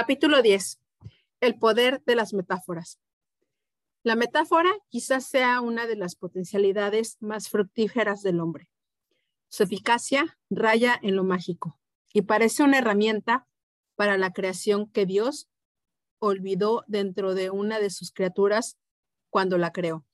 [0.00, 0.80] Capítulo 10.
[1.40, 3.00] El poder de las metáforas.
[4.04, 8.70] La metáfora quizás sea una de las potencialidades más fructíferas del hombre.
[9.48, 11.80] Su eficacia raya en lo mágico
[12.12, 13.48] y parece una herramienta
[13.96, 15.50] para la creación que Dios
[16.20, 18.78] olvidó dentro de una de sus criaturas
[19.30, 20.06] cuando la creó.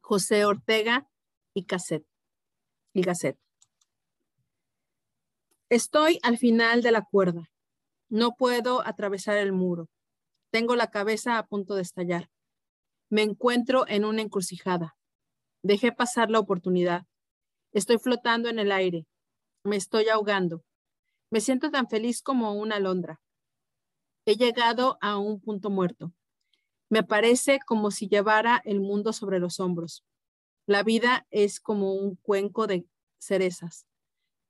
[0.00, 1.08] José Ortega
[1.54, 2.04] y Gasset.
[2.92, 3.38] Y Gasset.
[5.68, 7.48] Estoy al final de la cuerda
[8.08, 9.88] no puedo atravesar el muro.
[10.50, 12.30] Tengo la cabeza a punto de estallar.
[13.10, 14.96] Me encuentro en una encrucijada.
[15.62, 17.06] Dejé pasar la oportunidad.
[17.72, 19.06] Estoy flotando en el aire.
[19.64, 20.64] Me estoy ahogando.
[21.30, 23.20] Me siento tan feliz como una alondra.
[24.24, 26.12] He llegado a un punto muerto.
[26.88, 30.04] Me parece como si llevara el mundo sobre los hombros.
[30.66, 32.86] La vida es como un cuenco de
[33.18, 33.86] cerezas.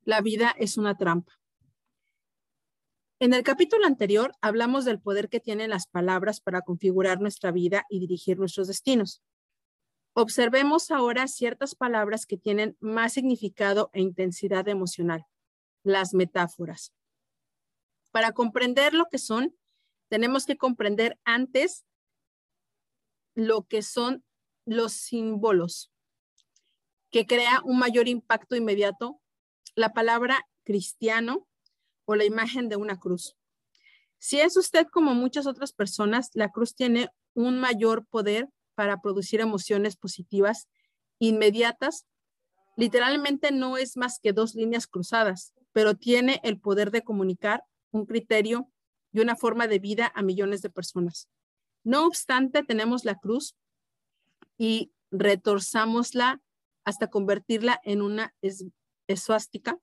[0.04, 1.32] La vida es una trampa.
[3.19, 7.87] En el capítulo anterior hablamos del poder que tienen las palabras para configurar nuestra vida
[7.88, 9.23] y dirigir nuestros destinos.
[10.13, 15.24] Observemos ahora ciertas palabras que tienen más significado e intensidad emocional,
[15.82, 16.93] las metáforas.
[18.10, 19.57] Para comprender lo que son,
[20.09, 21.87] tenemos que comprender antes
[23.35, 24.24] lo que son
[24.66, 25.90] los símbolos,
[27.10, 29.23] que crea un mayor impacto inmediato.
[29.74, 31.46] La palabra cristiano
[32.07, 33.37] o la imagen de una cruz.
[34.18, 39.40] Si es usted como muchas otras personas, la cruz tiene un mayor poder para producir
[39.40, 40.68] emociones positivas
[41.18, 42.07] inmediatas.
[42.77, 48.07] Literalmente no es más que dos líneas cruzadas, pero tiene el poder de comunicar un
[48.07, 48.71] criterio
[49.12, 51.29] y una forma de vida a millones de personas.
[51.84, 53.57] No obstante, tenemos la cruz
[54.59, 56.40] y retorzámosla
[56.84, 58.34] hasta convertirla en una
[59.07, 59.79] esvástica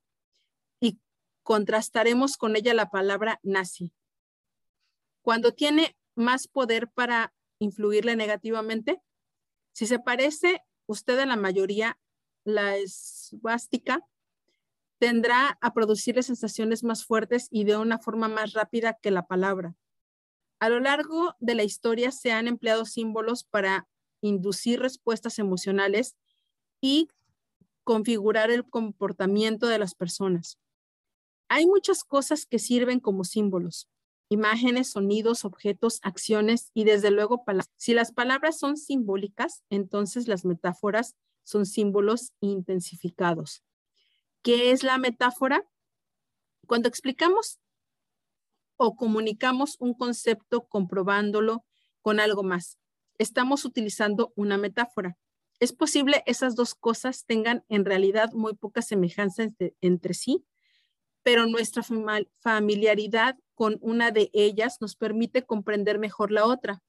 [1.44, 3.94] contrastaremos con ella la palabra nazi.
[5.22, 9.01] Cuando tiene más poder para influirle negativamente,
[9.72, 12.00] si se parece usted a la mayoría,
[12.44, 14.06] la esvástica
[15.00, 19.75] tendrá a producirle sensaciones más fuertes y de una forma más rápida que la palabra.
[20.59, 23.88] A lo largo de la historia se han empleado símbolos para
[24.22, 26.16] inducir respuestas emocionales
[26.79, 27.09] y
[27.84, 30.57] configurar el comportamiento de las personas.
[31.49, 33.89] Hay muchas cosas que sirven como símbolos,
[34.29, 37.69] imágenes, sonidos, objetos, acciones y desde luego palabras.
[37.77, 43.63] Si las palabras son simbólicas, entonces las metáforas son símbolos intensificados.
[44.41, 45.65] ¿Qué es la metáfora?
[46.67, 47.59] Cuando explicamos
[48.77, 51.63] o comunicamos un concepto comprobándolo
[52.01, 52.79] con algo más,
[53.17, 55.17] estamos utilizando una metáfora.
[55.59, 60.43] Es posible esas dos cosas tengan en realidad muy poca semejanza entre, entre sí,
[61.23, 61.84] pero nuestra
[62.39, 66.81] familiaridad con una de ellas nos permite comprender mejor la otra.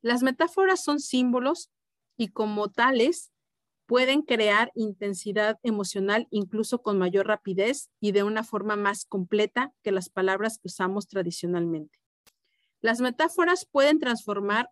[0.00, 1.70] Las metáforas son símbolos
[2.16, 3.32] y como tales
[3.86, 9.92] pueden crear intensidad emocional incluso con mayor rapidez y de una forma más completa que
[9.92, 11.98] las palabras que usamos tradicionalmente.
[12.80, 14.70] Las metáforas pueden transformar,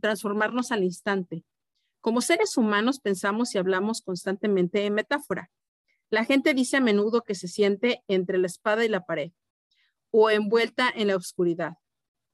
[0.00, 1.44] transformarnos al instante.
[2.00, 5.50] Como seres humanos pensamos y hablamos constantemente en metáfora.
[6.12, 9.32] La gente dice a menudo que se siente entre la espada y la pared,
[10.10, 11.78] o envuelta en la oscuridad,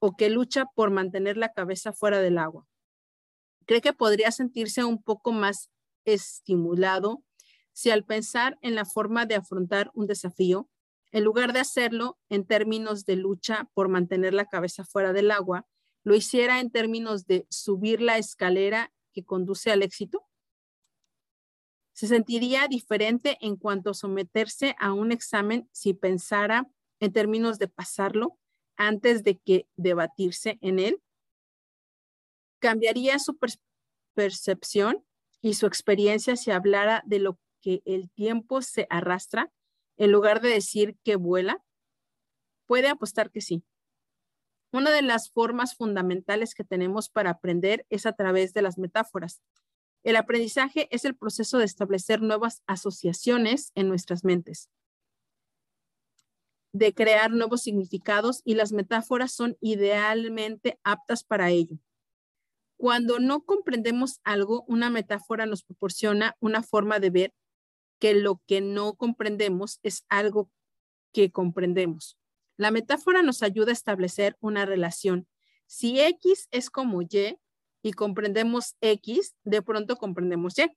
[0.01, 2.67] o que lucha por mantener la cabeza fuera del agua.
[3.67, 5.71] Cree que podría sentirse un poco más
[6.05, 7.23] estimulado
[7.73, 10.69] si al pensar en la forma de afrontar un desafío,
[11.13, 15.69] en lugar de hacerlo en términos de lucha por mantener la cabeza fuera del agua,
[16.03, 20.28] lo hiciera en términos de subir la escalera que conduce al éxito?
[21.99, 26.71] Se sentiría diferente en cuanto a someterse a un examen si pensara
[27.01, 28.39] en términos de pasarlo
[28.77, 31.03] antes de que debatirse en él.
[32.61, 33.37] Cambiaría su
[34.15, 35.05] percepción
[35.43, 39.51] y su experiencia si hablara de lo que el tiempo se arrastra
[39.97, 41.65] en lugar de decir que vuela.
[42.67, 43.65] Puede apostar que sí.
[44.71, 49.43] Una de las formas fundamentales que tenemos para aprender es a través de las metáforas.
[50.05, 54.71] El aprendizaje es el proceso de establecer nuevas asociaciones en nuestras mentes,
[56.73, 61.79] de crear nuevos significados y las metáforas son idealmente aptas para ello.
[62.77, 67.35] Cuando no comprendemos algo, una metáfora nos proporciona una forma de ver
[67.99, 70.51] que lo que no comprendemos es algo
[71.13, 72.17] que comprendemos.
[72.57, 75.27] La metáfora nos ayuda a establecer una relación.
[75.67, 77.39] Si X es como Y,
[77.83, 80.71] y comprendemos X, de pronto comprendemos Y.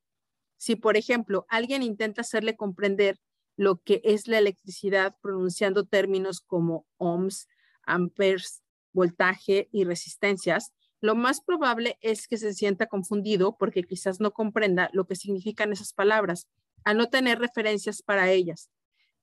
[0.57, 3.19] Si, por ejemplo, alguien intenta hacerle comprender
[3.57, 7.47] lo que es la electricidad pronunciando términos como ohms,
[7.83, 8.61] amperes
[8.93, 14.89] voltaje y resistencias, lo más probable es que se sienta confundido porque quizás no comprenda
[14.93, 16.47] lo que significan esas palabras,
[16.83, 18.69] al no tener referencias para ellas,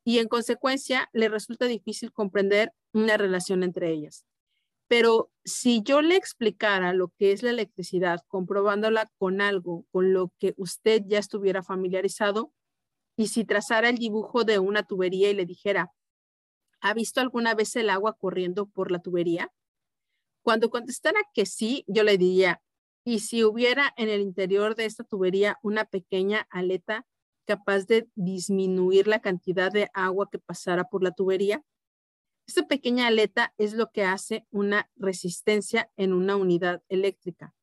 [0.04, 4.24] y en consecuencia le resulta difícil comprender una relación entre ellas.
[4.88, 10.32] Pero si yo le explicara lo que es la electricidad, comprobándola con algo con lo
[10.38, 12.52] que usted ya estuviera familiarizado,
[13.16, 15.92] y si trazara el dibujo de una tubería y le dijera,
[16.80, 19.52] ¿ha visto alguna vez el agua corriendo por la tubería?
[20.42, 22.62] Cuando contestara que sí, yo le diría,
[23.04, 27.06] ¿y si hubiera en el interior de esta tubería una pequeña aleta
[27.46, 31.62] capaz de disminuir la cantidad de agua que pasara por la tubería?
[32.48, 37.54] Esta pequeña aleta es lo que hace una resistencia en una unidad eléctrica.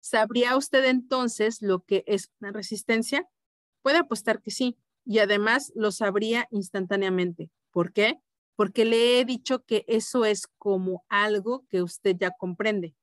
[0.00, 3.28] ¿Sabría usted entonces lo que es una resistencia?
[3.82, 7.50] Puede apostar que sí, y además lo sabría instantáneamente.
[7.70, 8.18] ¿Por qué?
[8.56, 12.96] Porque le he dicho que eso es como algo que usted ya comprende.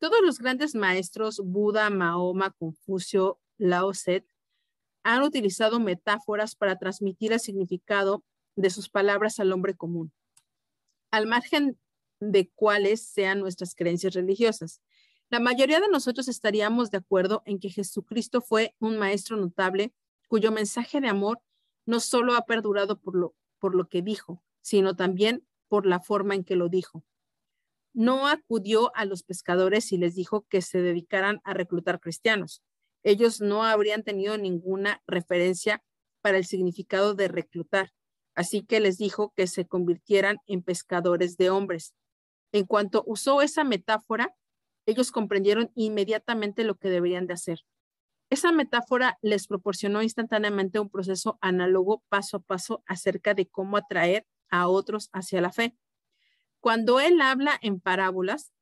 [0.00, 4.26] Todos los grandes maestros, Buda, Mahoma, Confucio, Lao Tse,
[5.04, 8.24] han utilizado metáforas para transmitir el significado
[8.56, 10.12] de sus palabras al hombre común,
[11.10, 11.78] al margen
[12.20, 14.80] de cuáles sean nuestras creencias religiosas.
[15.30, 19.92] La mayoría de nosotros estaríamos de acuerdo en que Jesucristo fue un maestro notable
[20.28, 21.40] cuyo mensaje de amor
[21.86, 26.34] no solo ha perdurado por lo, por lo que dijo, sino también por la forma
[26.34, 27.04] en que lo dijo.
[27.92, 32.62] No acudió a los pescadores y les dijo que se dedicaran a reclutar cristianos.
[33.02, 35.84] Ellos no habrían tenido ninguna referencia
[36.20, 37.92] para el significado de reclutar,
[38.34, 41.94] así que les dijo que se convirtieran en pescadores de hombres.
[42.52, 44.34] En cuanto usó esa metáfora,
[44.86, 47.60] ellos comprendieron inmediatamente lo que deberían de hacer.
[48.30, 54.26] Esa metáfora les proporcionó instantáneamente un proceso análogo paso a paso acerca de cómo atraer
[54.50, 55.76] a otros hacia la fe.
[56.60, 58.52] Cuando él habla en parábolas,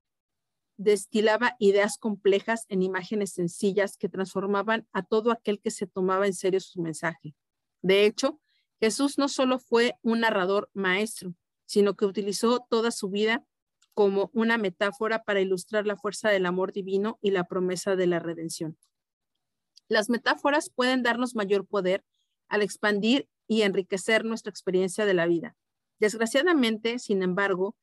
[0.77, 6.35] destilaba ideas complejas en imágenes sencillas que transformaban a todo aquel que se tomaba en
[6.35, 7.35] serio su mensaje.
[7.83, 8.41] De hecho,
[8.83, 11.37] Jesús no solo fue un narrador maestro,
[11.67, 13.47] sino que utilizó toda su vida
[13.95, 18.19] como una metáfora para ilustrar la fuerza del amor divino y la promesa de la
[18.19, 18.77] redención.
[19.87, 22.05] Las metáforas pueden darnos mayor poder
[22.49, 25.55] al expandir y enriquecer nuestra experiencia de la vida.
[26.01, 27.77] Desgraciadamente, sin embargo,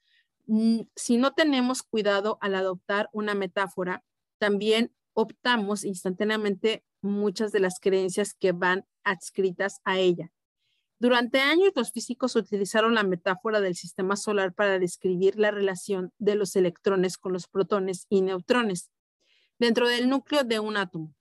[0.48, 4.04] mm, si no tenemos cuidado al adoptar una metáfora,
[4.38, 10.34] también optamos instantáneamente muchas de las creencias que van adscritas a ella.
[11.00, 16.36] Durante años los físicos utilizaron la metáfora del sistema solar para describir la relación de
[16.36, 18.92] los electrones con los protones y neutrones
[19.60, 21.16] dentro del núcleo de un átomo.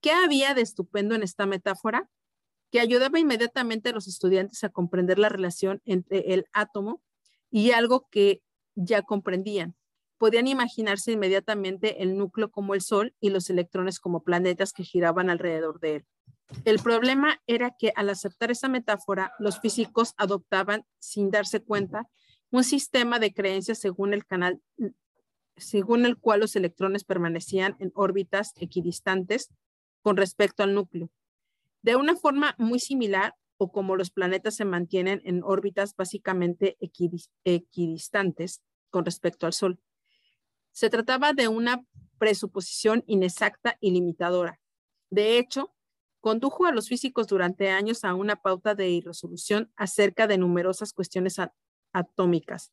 [0.00, 2.10] ¿Qué había de estupendo en esta metáfora?
[2.72, 7.00] Que ayudaba inmediatamente a los estudiantes a comprender la relación entre el átomo
[7.48, 8.42] y algo que
[8.74, 9.76] ya comprendían.
[10.18, 15.30] Podían imaginarse inmediatamente el núcleo como el Sol y los electrones como planetas que giraban
[15.30, 16.06] alrededor de él.
[16.64, 22.08] El problema era que al aceptar esa metáfora, los físicos adoptaban, sin darse cuenta,
[22.50, 24.60] un sistema de creencias según el canal,
[25.56, 29.50] según el cual los electrones permanecían en órbitas equidistantes
[30.02, 31.10] con respecto al núcleo.
[31.82, 38.62] De una forma muy similar, o como los planetas se mantienen en órbitas básicamente equidistantes
[38.90, 39.80] con respecto al Sol.
[40.72, 41.82] Se trataba de una
[42.18, 44.60] presuposición inexacta y limitadora.
[45.10, 45.74] De hecho,
[46.20, 51.36] condujo a los físicos durante años a una pauta de irresolución acerca de numerosas cuestiones
[51.92, 52.72] atómicas.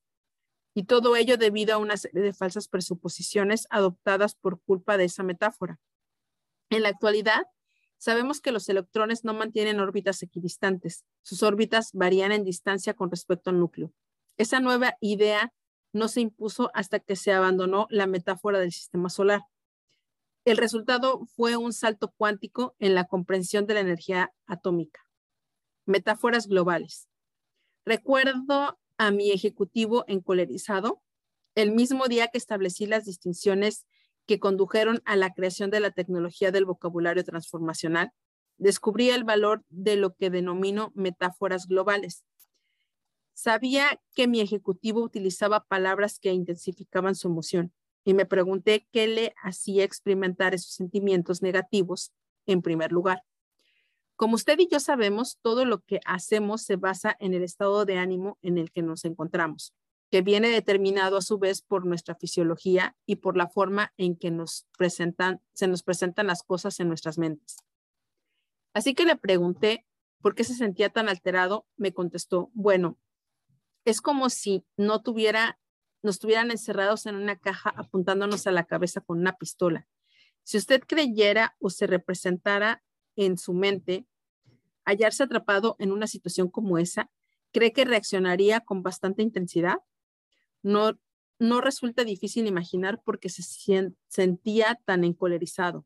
[0.74, 5.22] Y todo ello debido a una serie de falsas presuposiciones adoptadas por culpa de esa
[5.22, 5.80] metáfora.
[6.70, 7.46] En la actualidad,
[7.98, 11.06] sabemos que los electrones no mantienen órbitas equidistantes.
[11.22, 13.94] Sus órbitas varían en distancia con respecto al núcleo.
[14.38, 15.54] Esa nueva idea
[15.94, 19.44] no se impuso hasta que se abandonó la metáfora del sistema solar.
[20.46, 25.00] El resultado fue un salto cuántico en la comprensión de la energía atómica.
[25.86, 27.08] Metáforas globales.
[27.86, 31.02] Recuerdo a mi ejecutivo encolerizado
[31.56, 33.86] el mismo día que establecí las distinciones
[34.26, 38.12] que condujeron a la creación de la tecnología del vocabulario transformacional.
[38.58, 42.26] Descubrí el valor de lo que denomino metáforas globales.
[43.34, 47.74] Sabía que mi ejecutivo utilizaba palabras que intensificaban su emoción
[48.04, 52.12] y me pregunté qué le hacía experimentar esos sentimientos negativos
[52.46, 53.24] en primer lugar.
[54.16, 57.98] Como usted y yo sabemos, todo lo que hacemos se basa en el estado de
[57.98, 59.74] ánimo en el que nos encontramos,
[60.12, 64.32] que viene determinado a su vez por nuestra fisiología y por la forma en que
[64.32, 67.58] nos presentan, se nos presentan las cosas en nuestras mentes.
[68.74, 69.86] Así que le pregunté
[70.22, 71.66] por qué se sentía tan alterado.
[71.78, 72.98] Me contestó, bueno,
[73.86, 75.60] es como si no tuviera,
[76.04, 79.88] nos tuvieran encerrados en una caja apuntándonos a la cabeza con una pistola.
[80.44, 82.84] Si usted creyera o se representara
[83.16, 84.06] en su mente
[84.86, 87.10] hallarse atrapado en una situación como esa,
[87.52, 89.78] ¿cree que reaccionaría con bastante intensidad?
[90.62, 91.00] No,
[91.40, 93.44] no resulta difícil imaginar porque se
[94.08, 95.86] sentía tan encolerizado.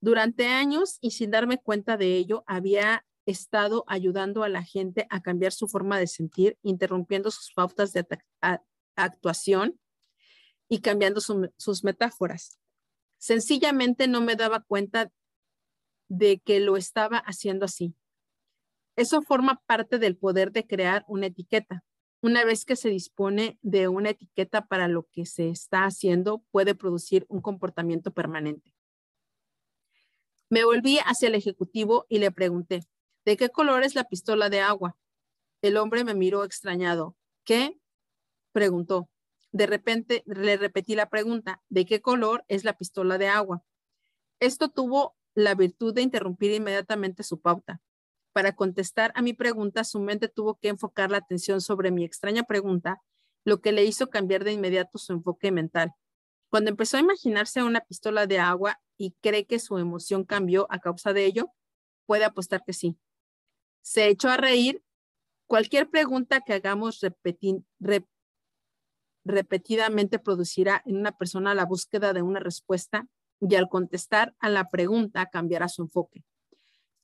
[0.00, 5.20] Durante años y sin darme cuenta de ello, había estado ayudando a la gente a
[5.20, 8.04] cambiar su forma de sentir, interrumpiendo sus pautas de
[8.96, 9.78] actuación
[10.68, 12.58] y cambiando sus metáforas.
[13.18, 15.10] Sencillamente no me daba cuenta
[16.08, 17.94] de que lo estaba haciendo así.
[18.96, 21.84] Eso forma parte del poder de crear una etiqueta.
[22.22, 26.74] Una vez que se dispone de una etiqueta para lo que se está haciendo, puede
[26.74, 28.74] producir un comportamiento permanente.
[30.50, 32.82] Me volví hacia el ejecutivo y le pregunté,
[33.24, 34.96] ¿de qué color es la pistola de agua?
[35.62, 37.16] El hombre me miró extrañado.
[37.44, 37.79] ¿Qué?
[38.52, 39.08] Preguntó.
[39.52, 43.64] De repente le repetí la pregunta, ¿de qué color es la pistola de agua?
[44.38, 47.80] Esto tuvo la virtud de interrumpir inmediatamente su pauta.
[48.32, 52.44] Para contestar a mi pregunta, su mente tuvo que enfocar la atención sobre mi extraña
[52.44, 53.02] pregunta,
[53.44, 55.92] lo que le hizo cambiar de inmediato su enfoque mental.
[56.48, 60.78] Cuando empezó a imaginarse una pistola de agua y cree que su emoción cambió a
[60.78, 61.52] causa de ello,
[62.06, 62.98] puede apostar que sí.
[63.82, 64.82] Se echó a reír.
[65.46, 67.00] Cualquier pregunta que hagamos
[69.24, 73.06] repetidamente producirá en una persona la búsqueda de una respuesta
[73.40, 76.24] y al contestar a la pregunta cambiará su enfoque.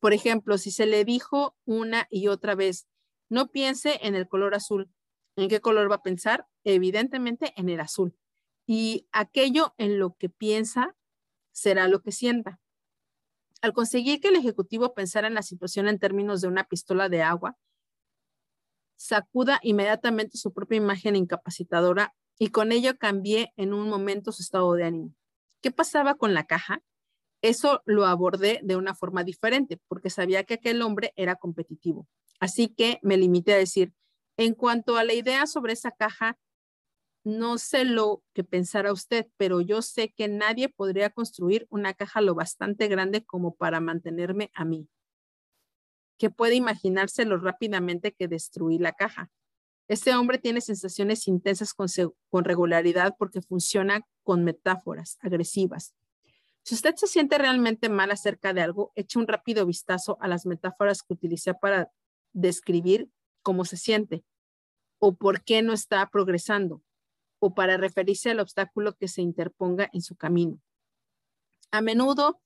[0.00, 2.86] Por ejemplo, si se le dijo una y otra vez,
[3.28, 4.90] no piense en el color azul,
[5.36, 6.46] ¿en qué color va a pensar?
[6.64, 8.16] Evidentemente en el azul.
[8.66, 10.96] Y aquello en lo que piensa
[11.52, 12.60] será lo que sienta.
[13.62, 17.22] Al conseguir que el ejecutivo pensara en la situación en términos de una pistola de
[17.22, 17.56] agua,
[18.96, 24.72] sacuda inmediatamente su propia imagen incapacitadora y con ello cambié en un momento su estado
[24.74, 25.14] de ánimo.
[25.62, 26.82] ¿Qué pasaba con la caja?
[27.42, 32.06] Eso lo abordé de una forma diferente porque sabía que aquel hombre era competitivo.
[32.40, 33.92] Así que me limité a decir,
[34.36, 36.38] en cuanto a la idea sobre esa caja,
[37.24, 42.20] no sé lo que pensara usted, pero yo sé que nadie podría construir una caja
[42.20, 44.88] lo bastante grande como para mantenerme a mí.
[46.18, 49.30] Que puede imaginárselo rápidamente que destruí la caja.
[49.88, 55.94] Este hombre tiene sensaciones intensas con, regularidad porque funciona con metáforas agresivas.
[56.62, 60.46] Si usted se siente realmente mal acerca de algo, eche un rápido vistazo a las
[60.46, 61.92] metáforas que utilicé para
[62.32, 63.08] describir
[63.42, 64.24] cómo se siente
[64.98, 66.82] o por qué no está progresando
[67.38, 70.60] o para referirse al obstáculo que se interponga en su camino.
[71.70, 72.40] A menudo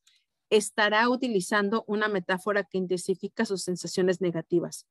[0.51, 4.87] estará utilizando una metáfora que intensifica sus sensaciones negativas.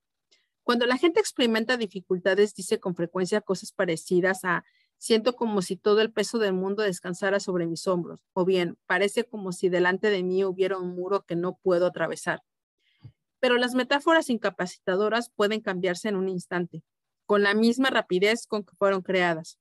[0.64, 4.64] Cuando la gente experimenta dificultades, dice con frecuencia cosas parecidas a
[4.98, 9.24] siento como si todo el peso del mundo descansara sobre mis hombros, o bien parece
[9.24, 12.42] como si delante de mí hubiera un muro que no puedo atravesar.
[13.40, 16.84] Pero las metáforas incapacitadoras pueden cambiarse en un instante,
[17.26, 19.60] con la misma rapidez con que fueron creadas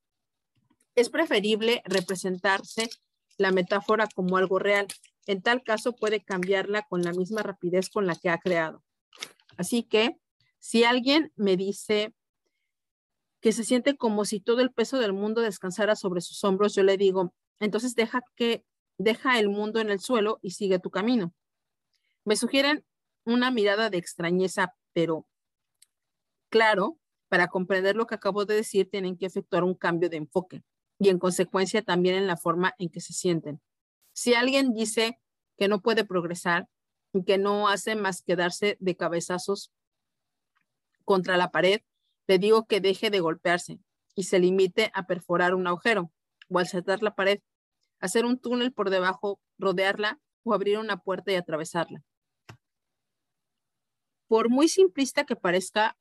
[0.99, 2.89] es preferible representarse
[3.37, 4.87] la metáfora como algo real.
[5.27, 8.83] En tal caso puede cambiarla con la misma rapidez con la que ha creado.
[9.57, 10.17] Así que
[10.59, 12.13] si alguien me dice
[13.41, 16.83] que se siente como si todo el peso del mundo descansara sobre sus hombros, yo
[16.83, 18.65] le digo, entonces deja que
[18.97, 21.33] deja el mundo en el suelo y sigue tu camino.
[22.25, 22.85] Me sugieren
[23.23, 25.25] una mirada de extrañeza, pero
[26.49, 26.99] claro,
[27.29, 30.63] para comprender lo que acabo de decir, tienen que efectuar un cambio de enfoque
[30.99, 33.61] y en consecuencia también en la forma en que se sienten.
[34.19, 35.17] Si alguien dice
[35.57, 36.67] que no puede progresar
[37.13, 39.71] y que no hace más que darse de cabezazos
[41.05, 41.79] contra la pared,
[42.27, 43.79] le digo que deje de golpearse
[44.15, 46.11] y se limite a perforar un agujero
[46.49, 47.39] o al saltar la pared,
[48.01, 52.03] hacer un túnel por debajo, rodearla o abrir una puerta y atravesarla.
[54.27, 55.97] Por muy simplista que parezca,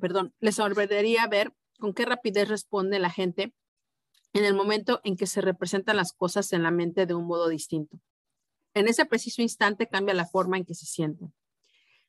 [0.00, 3.52] perdón, les sorprendería ver con qué rapidez responde la gente
[4.32, 7.48] en el momento en que se representan las cosas en la mente de un modo
[7.48, 7.98] distinto.
[8.74, 11.34] En ese preciso instante cambia la forma en que se sienten.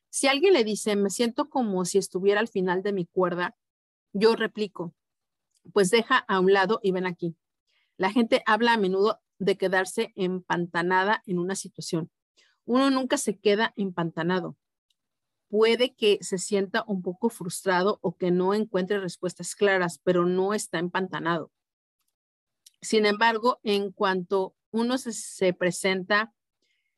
[0.08, 3.56] Si alguien le dice, me siento como si estuviera al final de mi cuerda,
[4.12, 4.94] yo replico,
[5.72, 7.36] pues deja a un lado y ven aquí.
[7.96, 12.10] La gente habla a menudo de quedarse empantanada en una situación.
[12.64, 14.56] Uno nunca se queda empantanado
[15.54, 20.52] puede que se sienta un poco frustrado o que no encuentre respuestas claras, pero no
[20.52, 21.52] está empantanado.
[22.84, 26.34] Sin embargo, en cuanto uno se, presenta,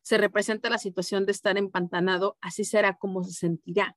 [0.03, 3.97] se representa la situación de estar empantanado, así será como se sentirá.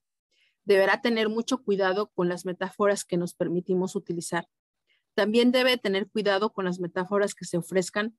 [0.66, 4.48] Deberá tener mucho cuidado con las metáforas que nos permitimos utilizar.
[5.16, 8.16] También debe tener cuidado con las metáforas que se ofrezcan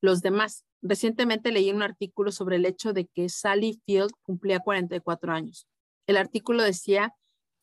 [0.00, 0.64] los demás.
[0.80, 5.68] Recientemente leí un artículo sobre el hecho de que Sally Field cumplía 44 años.
[6.06, 7.14] El artículo decía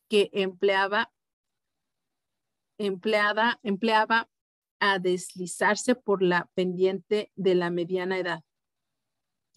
[0.09, 1.11] que empleaba,
[2.77, 4.29] empleada, empleaba
[4.79, 8.43] a deslizarse por la pendiente de la mediana edad.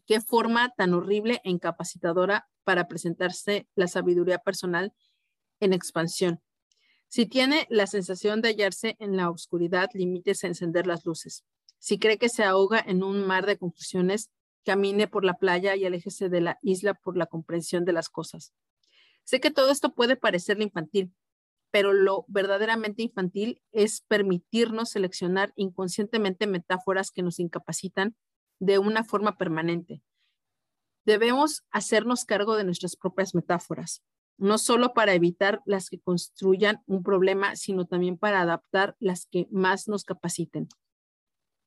[0.07, 4.93] Qué forma tan horrible e incapacitadora para presentarse la sabiduría personal
[5.61, 6.41] en expansión.
[7.09, 11.45] Si tiene la sensación de hallarse en la oscuridad, limítese a encender las luces.
[11.79, 14.31] Si cree que se ahoga en un mar de confusiones,
[14.65, 18.53] camine por la playa y aléjese de la isla por la comprensión de las cosas.
[19.25, 21.13] Sé que todo esto puede parecerle infantil,
[21.73, 28.15] pero lo verdaderamente infantil es permitirnos seleccionar inconscientemente metáforas que nos incapacitan
[28.61, 30.03] de una forma permanente.
[31.05, 34.05] Debemos hacernos cargo de nuestras propias metáforas,
[34.37, 39.49] no solo para evitar las que construyan un problema, sino también para adaptar las que
[39.51, 40.69] más nos capaciten.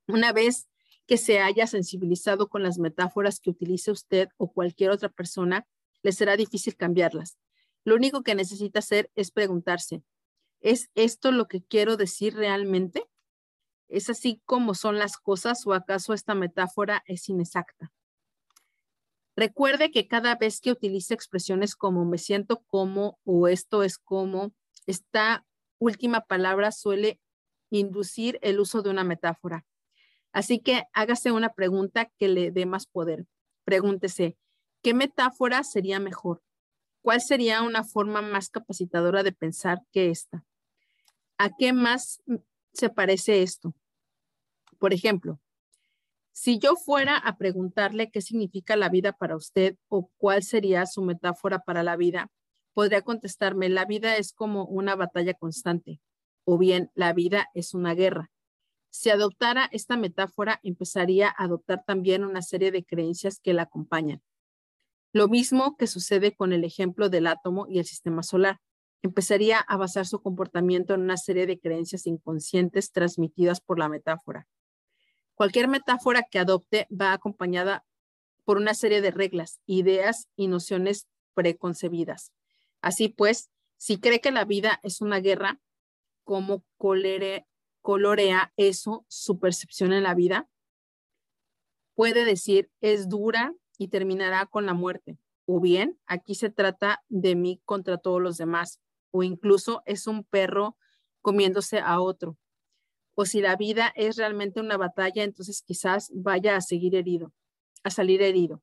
[0.08, 0.70] Una vez
[1.08, 5.68] que se haya sensibilizado con las metáforas que utilice usted o cualquier otra persona,
[6.04, 7.40] le será difícil cambiarlas.
[7.86, 10.04] Lo único que necesita hacer es preguntarse,
[10.60, 13.08] ¿es esto lo que quiero decir realmente?
[13.88, 17.94] ¿Es así como son las cosas o acaso esta metáfora es inexacta?
[19.38, 24.54] Recuerde que cada vez que utilice expresiones como me siento como o esto es como,
[24.88, 25.46] esta
[25.78, 27.20] última palabra suele
[27.70, 29.66] inducir el uso de una metáfora.
[30.32, 33.28] Así que hágase una pregunta que le dé más poder.
[33.64, 34.38] Pregúntese,
[34.82, 36.42] ¿qué metáfora sería mejor?
[37.06, 40.44] ¿Cuál sería una forma más capacitadora de pensar que esta?
[41.38, 42.24] ¿A qué más
[42.74, 43.76] se parece esto?
[44.80, 45.40] Por ejemplo,
[46.32, 51.04] si yo fuera a preguntarle qué significa la vida para usted o cuál sería su
[51.04, 52.32] metáfora para la vida,
[52.74, 56.02] podría contestarme, la vida es como una batalla constante
[56.44, 58.32] o bien la vida es una guerra.
[58.90, 64.24] Si adoptara esta metáfora, empezaría a adoptar también una serie de creencias que la acompañan.
[65.16, 68.60] Lo mismo que sucede con el ejemplo del átomo y el sistema solar
[69.02, 74.46] empezaría a basar su comportamiento en una serie de creencias inconscientes transmitidas por la metáfora.
[75.34, 77.86] Cualquier metáfora que adopte va acompañada
[78.44, 82.34] por una serie de reglas, ideas y nociones preconcebidas.
[82.82, 85.62] Así pues, si cree que la vida es una guerra,
[86.26, 90.50] ¿cómo colorea eso su percepción en la vida?
[91.94, 95.18] Puede decir, es dura y terminará con la muerte.
[95.46, 98.80] O bien, aquí se trata de mí contra todos los demás
[99.16, 100.76] o incluso es un perro
[101.22, 102.38] comiéndose a otro.
[103.16, 107.32] O si la vida es realmente una batalla, entonces quizás vaya a seguir herido,
[107.84, 108.62] a salir herido.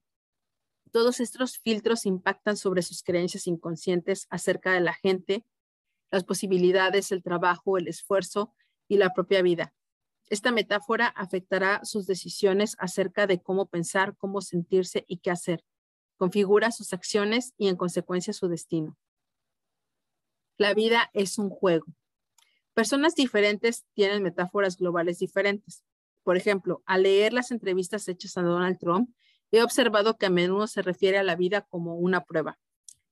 [0.90, 5.46] Todos estos filtros impactan sobre sus creencias inconscientes acerca de la gente,
[6.10, 8.52] las posibilidades, el trabajo, el esfuerzo
[8.88, 9.72] y la propia vida.
[10.32, 15.62] Esta metáfora afectará sus decisiones acerca de cómo pensar, cómo sentirse y qué hacer.
[16.16, 18.96] Configura sus acciones y en consecuencia su destino.
[20.56, 21.84] La vida es un juego.
[22.72, 25.84] Personas diferentes tienen metáforas globales diferentes.
[26.22, 29.14] Por ejemplo, al leer las entrevistas hechas a Donald Trump,
[29.50, 32.58] he observado que a menudo se refiere a la vida como una prueba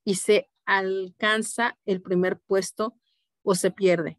[0.04, 2.96] y se alcanza el primer puesto
[3.42, 4.18] o se pierde.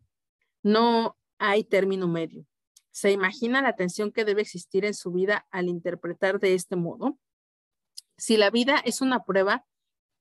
[0.61, 2.45] No hay término medio.
[2.91, 7.17] ¿Se imagina la tensión que debe existir en su vida al interpretar de este modo?
[8.17, 9.65] Si la vida es una prueba,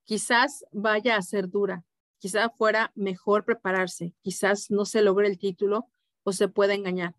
[0.05, 1.85] quizás vaya a ser dura,
[2.21, 5.91] Quizás fuera mejor prepararse, quizás no se logre el título
[6.23, 7.15] o se pueda engañar.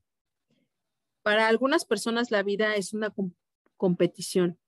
[1.24, 3.12] Para algunas personas la vida es una
[3.78, 4.60] competición.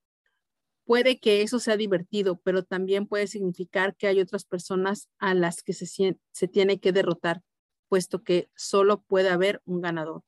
[0.86, 5.62] Puede que eso sea divertido, pero también puede significar que hay otras personas a las
[5.62, 7.44] que se, se tiene que derrotar,
[7.88, 10.24] puesto que solo puede haber un ganador.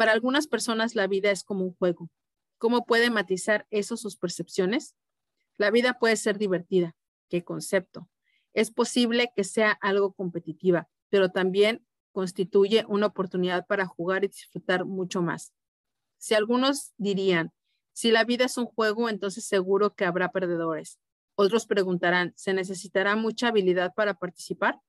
[0.00, 2.08] Para algunas personas la vida es como un juego.
[2.56, 4.94] ¿Cómo puede matizar eso sus percepciones?
[5.58, 6.96] La vida puede ser divertida.
[7.28, 8.08] ¿Qué concepto?
[8.54, 14.86] es posible que sea algo competitiva, pero también constituye una oportunidad para jugar y disfrutar
[14.86, 15.52] mucho más.
[16.16, 17.52] Si algunos dirían,
[17.92, 20.98] si la vida es un juego, entonces seguro que habrá perdedores.
[21.34, 24.80] Otros preguntarán, ¿se necesitará mucha habilidad para participar?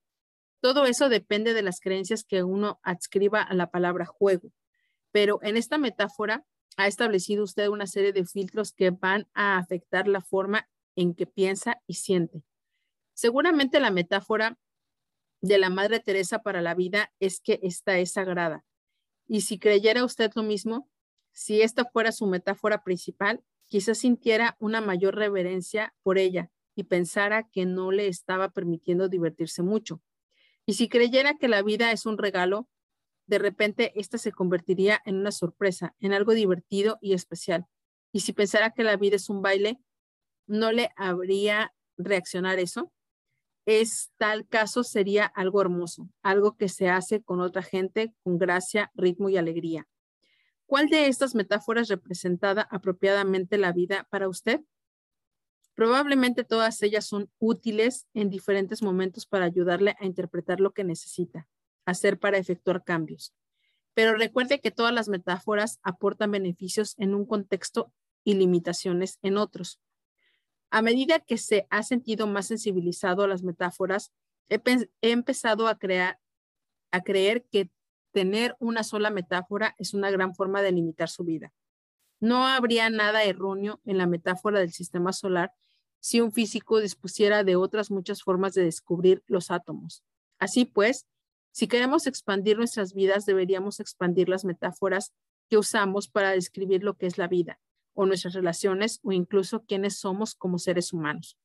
[0.62, 4.54] Todo eso depende de las creencias que uno adscriba a la palabra juego.
[5.12, 6.46] Pero en esta metáfora
[6.78, 11.26] ha establecido usted una serie de filtros que van a afectar la forma en que
[11.26, 12.44] piensa y siente.
[13.14, 14.58] Seguramente la metáfora
[15.42, 18.64] de la Madre Teresa para la vida es que esta es sagrada.
[19.28, 20.90] Y si creyera usted lo mismo,
[21.32, 27.48] si esta fuera su metáfora principal, quizás sintiera una mayor reverencia por ella y pensara
[27.50, 30.02] que no le estaba permitiendo divertirse mucho.
[30.66, 32.68] Y si creyera que la vida es un regalo,
[33.28, 37.66] de repente esta se convertiría en una sorpresa, en algo divertido y especial.
[38.12, 39.80] Y si pensara que la vida es un baile,
[40.48, 42.92] ¿no le habría reaccionar eso?
[43.66, 48.92] Es tal caso sería algo hermoso, algo que se hace con otra gente con gracia,
[48.96, 49.88] ritmo y alegría.
[50.66, 54.62] ¿Cuál de estas metáforas representada apropiadamente la vida para usted?
[55.76, 61.48] Probablemente todas ellas son útiles en diferentes momentos para ayudarle a interpretar lo que necesita
[61.92, 63.34] hacer para efectuar cambios.
[63.94, 67.92] Pero recuerde que todas las metáforas aportan beneficios en un contexto
[68.24, 69.80] y limitaciones en otros.
[70.70, 74.14] A medida que se ha sentido más sensibilizado a las metáforas,
[74.50, 74.62] he,
[75.02, 76.18] empezado a creer
[77.52, 77.70] que
[78.12, 81.54] tener una sola metáfora es una gran forma de limitar su vida.
[82.20, 85.54] No habría nada erróneo en la metáfora del sistema solar
[86.00, 90.04] si un físico dispusiera de otras muchas formas de descubrir los átomos.
[90.40, 91.06] Así pues,
[91.52, 95.14] si queremos expandir nuestras vidas, deberíamos expandir las metáforas
[95.50, 97.60] que usamos para describir lo que es la vida,
[97.94, 101.38] o nuestras relaciones, o incluso quiénes somos como seres humanos.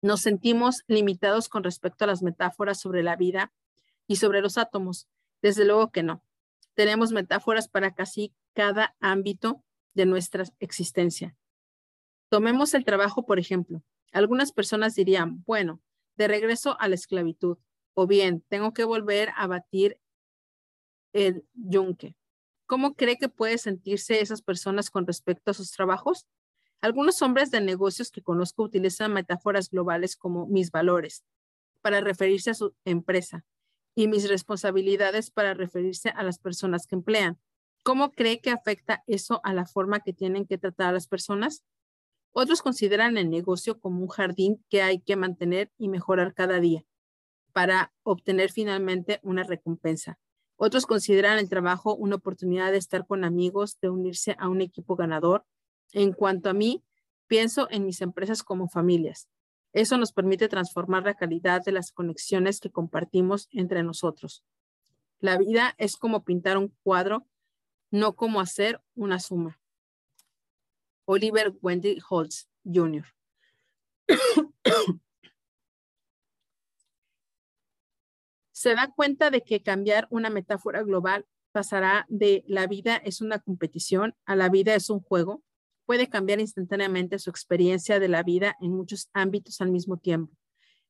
[0.00, 3.52] Nos sentimos limitados con respecto a las metáforas sobre la vida
[4.06, 5.06] y sobre los átomos,
[5.42, 6.24] desde luego que no.
[6.74, 9.62] Tenemos metáforas para casi cada ámbito
[9.94, 11.36] de nuestra existencia.
[12.30, 13.82] Tomemos el trabajo, por ejemplo.
[14.12, 15.82] Algunas personas dirían, bueno,
[16.16, 17.58] de regreso a la esclavitud,
[18.00, 20.00] o bien, tengo que volver a batir
[21.12, 22.14] el yunque.
[22.64, 26.24] ¿Cómo cree que pueden sentirse esas personas con respecto a sus trabajos?
[26.80, 31.24] Algunos hombres de negocios que conozco utilizan metáforas globales como mis valores
[31.82, 33.44] para referirse a su empresa
[33.96, 37.36] y mis responsabilidades para referirse a las personas que emplean.
[37.82, 41.64] ¿Cómo cree que afecta eso a la forma que tienen que tratar a las personas?
[42.30, 46.84] Otros consideran el negocio como un jardín que hay que mantener y mejorar cada día
[47.52, 50.18] para obtener finalmente una recompensa.
[50.56, 54.96] Otros consideran el trabajo una oportunidad de estar con amigos, de unirse a un equipo
[54.96, 55.44] ganador.
[55.92, 56.82] En cuanto a mí,
[57.28, 59.28] pienso en mis empresas como familias.
[59.72, 64.42] Eso nos permite transformar la calidad de las conexiones que compartimos entre nosotros.
[65.20, 67.26] La vida es como pintar un cuadro,
[67.90, 69.60] no como hacer una suma.
[71.04, 73.06] Oliver Wendy Holtz, Jr.
[78.58, 83.38] Se da cuenta de que cambiar una metáfora global pasará de la vida es una
[83.38, 85.44] competición a la vida es un juego
[85.86, 90.36] puede cambiar instantáneamente su experiencia de la vida en muchos ámbitos al mismo tiempo.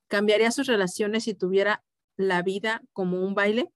[0.06, 1.84] ¿Cambiaría sus relaciones si tuviera
[2.16, 3.70] la vida como un baile?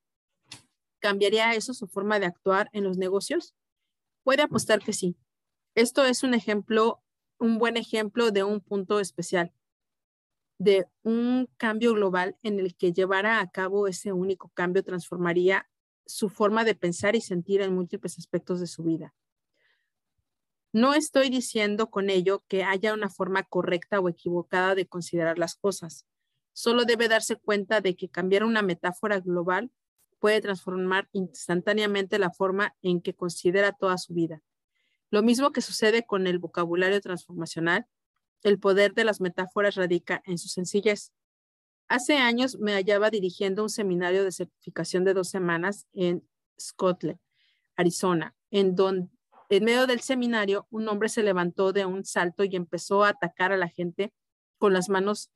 [0.98, 3.54] ¿Cambiaría eso su forma de actuar en los negocios?
[4.24, 5.18] Puede apostar que sí.
[5.74, 7.02] Esto es un ejemplo,
[7.38, 9.52] un buen ejemplo de un punto especial,
[10.62, 15.68] de un cambio global en el que llevara a cabo ese único cambio transformaría
[16.06, 19.12] su forma de pensar y sentir en múltiples aspectos de su vida.
[20.72, 25.56] No estoy diciendo con ello que haya una forma correcta o equivocada de considerar las
[25.56, 26.06] cosas.
[26.52, 29.70] Solo debe darse cuenta de que cambiar una metáfora global
[30.20, 34.42] puede transformar instantáneamente la forma en que considera toda su vida.
[35.10, 37.86] Lo mismo que sucede con el vocabulario transformacional,
[38.42, 41.12] el poder de las metáforas radica en su sencillez.
[41.88, 46.26] Hace años me hallaba dirigiendo un seminario de certificación de dos semanas en
[46.58, 47.18] Scotland,
[47.76, 49.10] Arizona, en donde
[49.56, 53.52] en medio del seminario, un hombre se levantó de un salto y empezó a atacar
[53.52, 54.10] a la gente
[54.56, 55.30] con las manos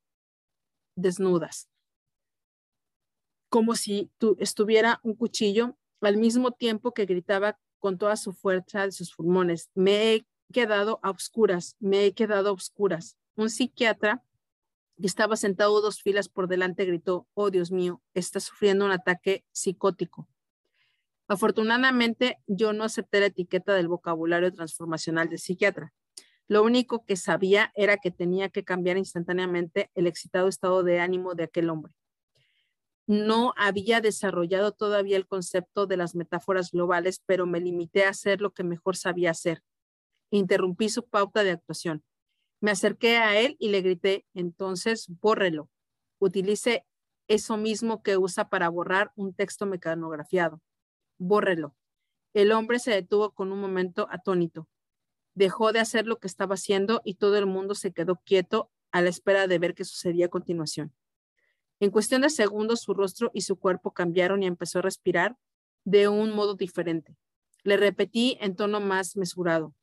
[0.94, 1.68] desnudas,
[3.50, 8.92] como si estuviera un cuchillo, al mismo tiempo que gritaba con toda su fuerza de
[8.92, 13.16] sus pulmones, me he quedado a oscuras, me he quedado a oscuras.
[13.36, 14.22] Un psiquiatra
[15.00, 19.44] que estaba sentado dos filas por delante gritó, oh Dios mío, está sufriendo un ataque
[19.52, 20.28] psicótico.
[21.28, 25.92] Afortunadamente, yo no acepté la etiqueta del vocabulario transformacional de psiquiatra.
[26.48, 31.34] Lo único que sabía era que tenía que cambiar instantáneamente el excitado estado de ánimo
[31.34, 31.92] de aquel hombre.
[33.08, 38.40] No había desarrollado todavía el concepto de las metáforas globales, pero me limité a hacer
[38.40, 39.62] lo que mejor sabía hacer.
[40.30, 42.04] Interrumpí su pauta de actuación.
[42.60, 45.70] Me acerqué a él y le grité, entonces, bórrelo.
[46.18, 46.84] Utilice
[47.28, 50.60] eso mismo que usa para borrar un texto mecanografiado
[51.18, 51.74] bórrelo.
[52.34, 54.68] El hombre se detuvo con un momento atónito.
[55.34, 59.02] Dejó de hacer lo que estaba haciendo y todo el mundo se quedó quieto a
[59.02, 60.94] la espera de ver qué sucedía a continuación.
[61.78, 65.36] En cuestión de segundos, su rostro y su cuerpo cambiaron y empezó a respirar
[65.84, 67.16] de un modo diferente.
[67.64, 69.74] Le repetí en tono más mesurado,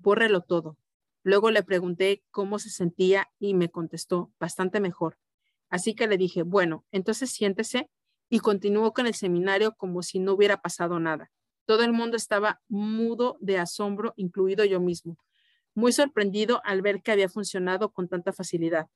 [0.00, 0.76] bórrelo todo.
[1.22, 5.18] Luego le pregunté cómo se sentía y me contestó bastante mejor.
[5.68, 7.90] Así que le dije, bueno, entonces siéntese
[8.28, 11.30] y continuó con el seminario como si no hubiera pasado nada.
[11.66, 15.18] Todo el mundo estaba mudo de asombro, incluido yo mismo,
[15.74, 18.88] muy sorprendido al ver que había funcionado con tanta facilidad.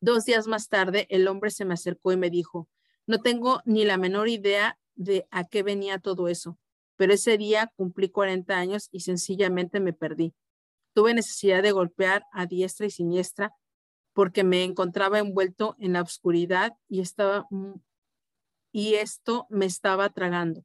[0.00, 2.68] Dos días más tarde, el hombre se me acercó y me dijo,
[3.06, 6.58] no tengo ni la menor idea de a qué venía todo eso,
[7.00, 10.34] pero ese día cumplí 40 años y sencillamente me perdí.
[10.92, 13.54] Tuve necesidad de golpear a diestra y siniestra
[14.12, 17.48] porque me encontraba envuelto en la oscuridad y estaba
[18.70, 20.62] y esto me estaba tragando.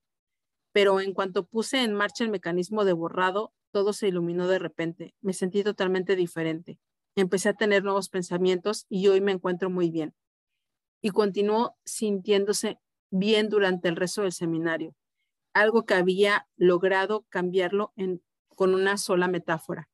[0.74, 5.16] Pero en cuanto puse en marcha el mecanismo de borrado, todo se iluminó de repente.
[5.22, 6.80] Me sentí totalmente diferente.
[7.16, 10.14] Empecé a tener nuevos pensamientos y hoy me encuentro muy bien.
[11.02, 12.78] Y continuó sintiéndose
[13.10, 14.94] bien durante el resto del seminario,
[15.56, 17.94] algo que había logrado cambiarlo
[18.50, 19.90] con una sola metáfora.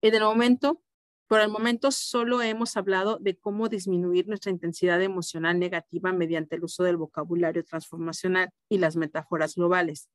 [0.00, 0.82] En el momento,
[1.28, 6.64] por el momento solo hemos hablado de cómo disminuir nuestra intensidad emocional negativa mediante el
[6.64, 10.08] uso del vocabulario transformacional y las metáforas globales.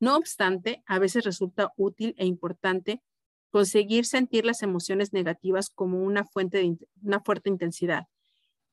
[0.00, 3.02] No obstante, a veces resulta útil e importante
[3.50, 8.06] conseguir sentir las emociones negativas como una fuente de una fuerte intensidad.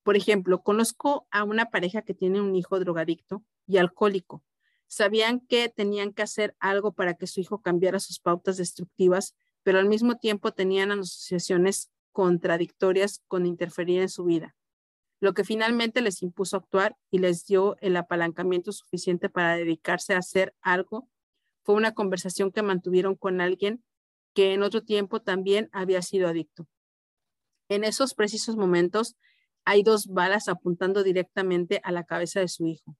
[0.03, 4.41] Por ejemplo, conozco a una pareja que tiene un hijo drogadicto y alcohólico.
[4.91, 9.79] Sabían que tenían que hacer algo para que su hijo cambiara sus pautas destructivas, pero
[9.79, 14.53] al mismo tiempo tenían asociaciones contradictorias con interferir en su vida,
[15.21, 20.17] lo que finalmente les impuso actuar y les dio el apalancamiento suficiente para dedicarse a
[20.17, 21.07] hacer algo.
[21.63, 23.85] Fue una conversación que mantuvieron con alguien
[24.33, 26.67] que en otro tiempo también había sido adicto.
[27.69, 29.15] En esos precisos momentos
[29.63, 32.97] hay dos balas apuntando directamente a la cabeza de su hijo.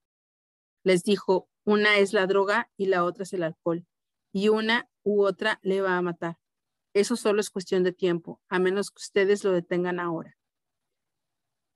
[0.83, 3.85] Les dijo, una es la droga y la otra es el alcohol,
[4.31, 6.37] y una u otra le va a matar.
[6.93, 10.37] Eso solo es cuestión de tiempo, a menos que ustedes lo detengan ahora.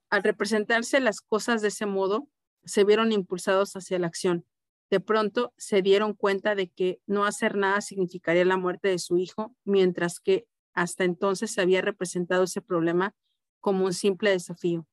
[0.09, 2.27] Al representarse las cosas de ese modo,
[2.63, 4.45] se vieron impulsados hacia la acción.
[4.89, 9.17] De pronto se dieron cuenta de que no hacer nada significaría la muerte de su
[9.17, 13.15] hijo, mientras que hasta entonces se había representado ese problema
[13.61, 14.87] como un simple desafío.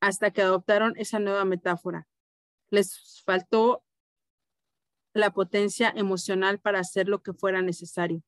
[0.00, 2.08] Hasta que adoptaron esa nueva metáfora.
[2.70, 3.84] Les faltó
[5.18, 8.22] la potencia emocional para hacer lo que fuera necesario.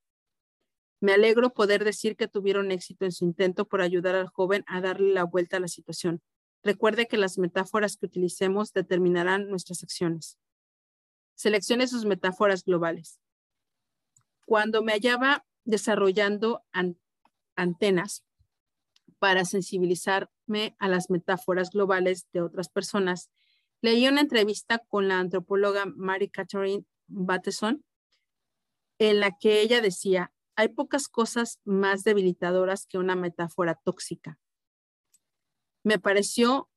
[1.00, 4.81] Me alegro poder decir que tuvieron éxito en su intento por ayudar al joven a
[4.81, 6.20] darle la vuelta a la situación.
[6.62, 10.38] Recuerde que las metáforas que utilicemos determinarán nuestras acciones.
[11.35, 13.18] Seleccione sus metáforas globales.
[14.44, 16.62] Cuando me hallaba desarrollando
[17.57, 18.24] antenas
[19.18, 23.31] para sensibilizarme a las metáforas globales de otras personas,
[23.82, 27.84] leí una entrevista con la antropóloga Mary Catherine Bateson,
[28.98, 34.38] en la que ella decía, hay pocas cosas más debilitadoras que una metáfora tóxica.
[35.82, 36.68] Me pareció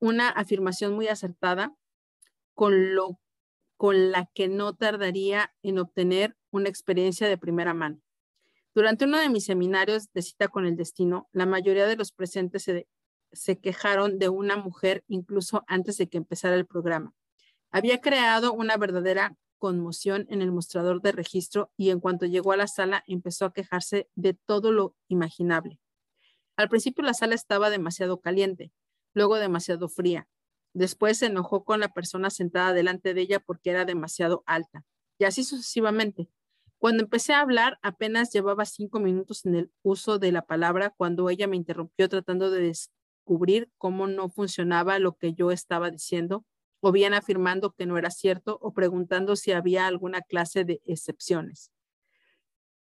[0.00, 1.76] una afirmación muy acertada
[2.54, 3.20] con, lo,
[3.76, 8.00] con la que no tardaría en obtener una experiencia de primera mano.
[8.74, 12.64] Durante uno de mis seminarios de cita con el destino, la mayoría de los presentes
[12.64, 12.88] se,
[13.32, 17.14] se quejaron de una mujer incluso antes de que empezara el programa.
[17.70, 22.56] Había creado una verdadera conmoción en el mostrador de registro y en cuanto llegó a
[22.56, 25.80] la sala empezó a quejarse de todo lo imaginable.
[26.56, 28.72] Al principio la sala estaba demasiado caliente,
[29.14, 30.28] luego demasiado fría.
[30.74, 34.84] Después se enojó con la persona sentada delante de ella porque era demasiado alta,
[35.18, 36.28] y así sucesivamente.
[36.78, 41.28] Cuando empecé a hablar, apenas llevaba cinco minutos en el uso de la palabra cuando
[41.28, 42.60] ella me interrumpió tratando de
[43.28, 46.46] descubrir cómo no funcionaba lo que yo estaba diciendo
[46.80, 51.70] o bien afirmando que no era cierto o preguntando si había alguna clase de excepciones.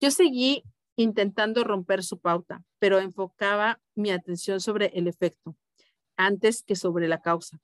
[0.01, 0.63] Yo seguí
[0.95, 5.57] intentando romper su pauta, pero enfocaba mi atención sobre el efecto
[6.17, 7.59] antes que sobre la causa.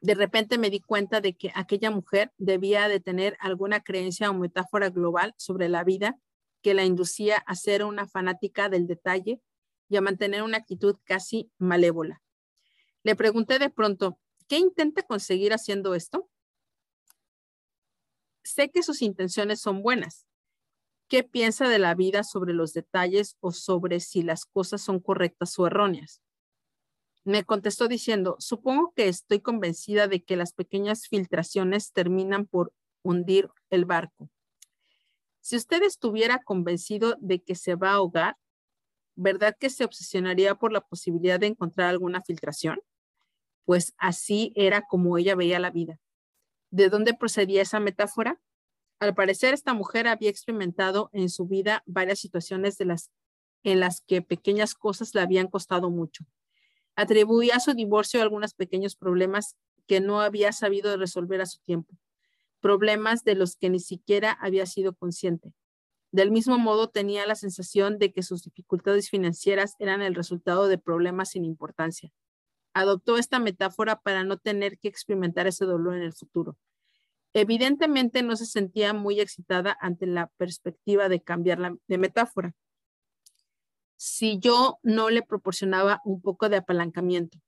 [0.00, 4.34] De repente me di cuenta de que aquella mujer debía de tener alguna creencia o
[4.34, 6.18] metáfora global sobre la vida
[6.62, 9.42] que la inducía a ser una fanática del detalle
[9.92, 12.22] y a mantener una actitud casi malévola.
[13.04, 14.18] Le pregunté de pronto,
[14.52, 16.28] ¿Qué intenta conseguir haciendo esto?
[18.44, 20.26] Sé que sus intenciones son buenas.
[21.08, 25.58] ¿Qué piensa de la vida sobre los detalles o sobre si las cosas son correctas
[25.58, 26.20] o erróneas?
[27.24, 33.48] Me contestó diciendo, supongo que estoy convencida de que las pequeñas filtraciones terminan por hundir
[33.70, 34.28] el barco.
[35.40, 38.36] Si usted estuviera convencido de que se va a ahogar,
[39.14, 42.80] ¿verdad que se obsesionaría por la posibilidad de encontrar alguna filtración?
[43.64, 46.00] pues así era como ella veía la vida.
[46.70, 48.40] ¿De dónde procedía esa metáfora?
[48.98, 54.74] Al parecer, esta mujer había experimentado en su vida varias situaciones en las que pequeñas
[54.74, 56.24] cosas le habían costado mucho.
[56.94, 61.96] Atribuía a su divorcio algunos pequeños problemas que no había sabido resolver a su tiempo,
[62.60, 65.52] problemas de los que ni siquiera había sido consciente.
[66.12, 70.76] Del mismo modo, tenía la sensación de que sus dificultades financieras eran el resultado de
[70.76, 72.12] problemas sin importancia.
[72.74, 76.58] Adoptó esta metáfora para no tener que experimentar ese dolor en el futuro.
[77.32, 82.54] Evidentemente no se sentía muy excitada ante la perspectiva de cambiar la de metáfora.
[83.96, 87.38] Si yo no le proporcionaba un poco de apalancamiento.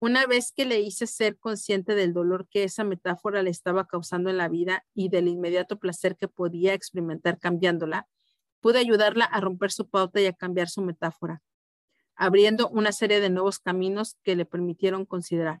[0.00, 4.28] Una vez que le hice ser consciente del dolor que esa metáfora le estaba causando
[4.28, 8.08] en la vida y del inmediato placer que podía experimentar cambiándola,
[8.60, 11.42] pude ayudarla a romper su pauta y a cambiar su metáfora,
[12.16, 15.60] abriendo una serie de nuevos caminos que le permitieron considerar.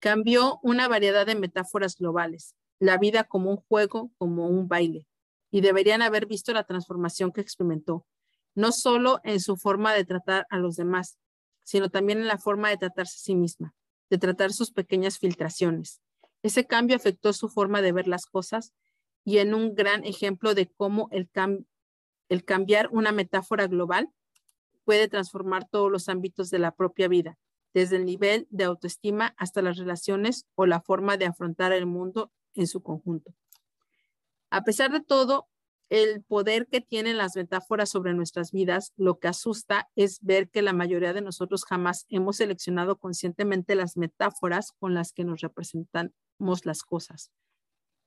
[0.00, 5.06] Cambió una variedad de metáforas globales, la vida como un juego, como un baile,
[5.50, 8.06] y deberían haber visto la transformación que experimentó,
[8.54, 11.18] no solo en su forma de tratar a los demás,
[11.62, 13.74] sino también en la forma de tratarse a sí misma,
[14.08, 16.00] de tratar sus pequeñas filtraciones.
[16.42, 18.72] Ese cambio afectó su forma de ver las cosas
[19.24, 21.28] y en un gran ejemplo de cómo el,
[22.28, 24.10] el cambiar una metáfora global
[24.84, 27.38] puede transformar todos los ámbitos de la propia vida,
[27.74, 32.32] desde el nivel de autoestima hasta las relaciones o la forma de afrontar el mundo
[32.54, 33.34] en su conjunto.
[34.50, 35.49] A pesar de todo,
[35.90, 40.62] el poder que tienen las metáforas sobre nuestras vidas, lo que asusta es ver que
[40.62, 46.64] la mayoría de nosotros jamás hemos seleccionado conscientemente las metáforas con las que nos representamos
[46.64, 47.32] las cosas.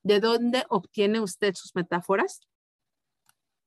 [0.02, 2.48] ¿De dónde obtiene usted sus metáforas?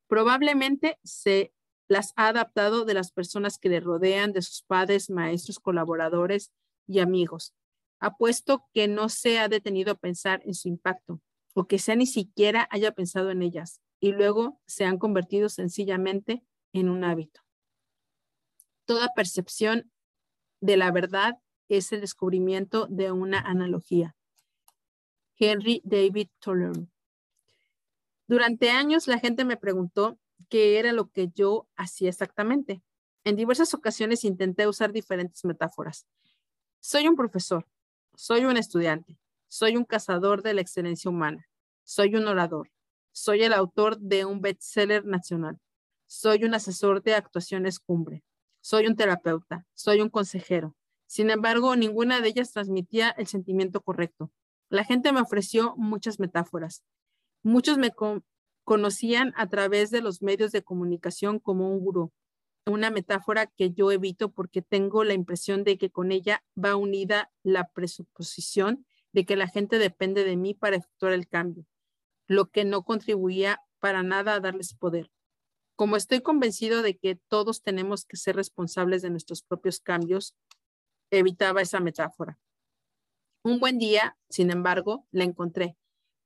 [0.08, 1.52] Probablemente se
[1.86, 6.52] las ha adaptado de las personas que le rodean, de sus padres, maestros, colaboradores
[6.86, 7.52] y amigos.
[8.00, 11.20] Apuesto que no se ha detenido a pensar en su impacto
[11.52, 16.44] o que sea ni siquiera haya pensado en ellas y luego se han convertido sencillamente
[16.72, 17.40] en un hábito.
[18.84, 19.90] Toda percepción
[20.60, 24.14] de la verdad es el descubrimiento de una analogía.
[25.36, 26.86] Henry David Thoreau.
[28.28, 32.82] Durante años la gente me preguntó qué era lo que yo hacía exactamente.
[33.24, 36.06] En diversas ocasiones intenté usar diferentes metáforas.
[36.78, 37.66] Soy un profesor,
[38.14, 41.48] soy un estudiante, soy un cazador de la excelencia humana,
[41.82, 42.70] soy un orador,
[43.16, 45.58] soy el autor de un bestseller nacional.
[46.04, 48.22] Soy un asesor de actuaciones cumbre.
[48.60, 49.64] Soy un terapeuta.
[49.72, 50.76] Soy un consejero.
[51.06, 54.30] Sin embargo, ninguna de ellas transmitía el sentimiento correcto.
[54.68, 56.84] La gente me ofreció muchas metáforas.
[57.42, 57.90] Muchos me
[58.64, 62.12] conocían a través de los medios de comunicación como un gurú,
[62.66, 67.32] una metáfora que yo evito porque tengo la impresión de que con ella va unida
[67.42, 71.64] la presuposición de que la gente depende de mí para efectuar el cambio
[72.26, 75.10] lo que no contribuía para nada a darles poder.
[75.76, 80.34] Como estoy convencido de que todos tenemos que ser responsables de nuestros propios cambios,
[81.10, 82.38] evitaba esa metáfora.
[83.42, 85.76] Un buen día, sin embargo, la encontré.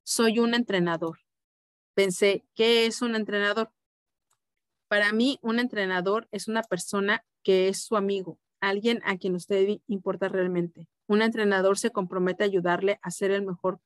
[0.04, 1.18] Soy un entrenador.
[1.94, 3.72] Pensé, ¿qué es un entrenador?
[4.88, 9.80] Para mí, un entrenador es una persona que es su amigo, alguien a quien usted
[9.86, 10.88] importa realmente.
[11.06, 13.80] Un entrenador se compromete a ayudarle a ser el mejor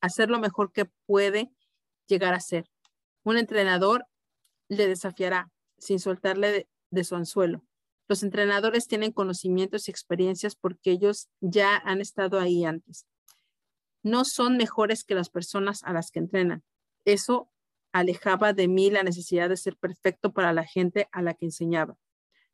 [0.00, 1.50] hacer lo mejor que puede
[2.06, 2.68] llegar a ser.
[3.24, 4.06] Un entrenador
[4.68, 7.64] le desafiará sin soltarle de, su anzuelo.
[8.08, 13.06] Los entrenadores tienen conocimientos y experiencias porque ellos ya han estado ahí antes.
[14.02, 16.64] No son mejores que las personas a las que entrenan.
[17.04, 17.50] Eso
[17.92, 21.96] alejaba de mí la necesidad de ser perfecto para la gente a la que enseñaba.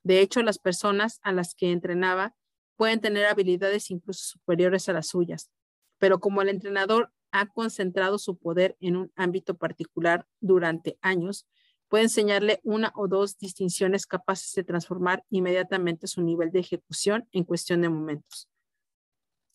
[0.02, 2.34] De hecho, las personas a las que entrenaba
[2.76, 5.50] pueden tener habilidades incluso superiores a las suyas,
[5.98, 11.48] pero como el entrenador ha concentrado su poder en un ámbito particular durante años,
[11.88, 17.42] puede enseñarle una o dos distinciones capaces de transformar inmediatamente su nivel de ejecución en
[17.42, 18.48] cuestión de momentos.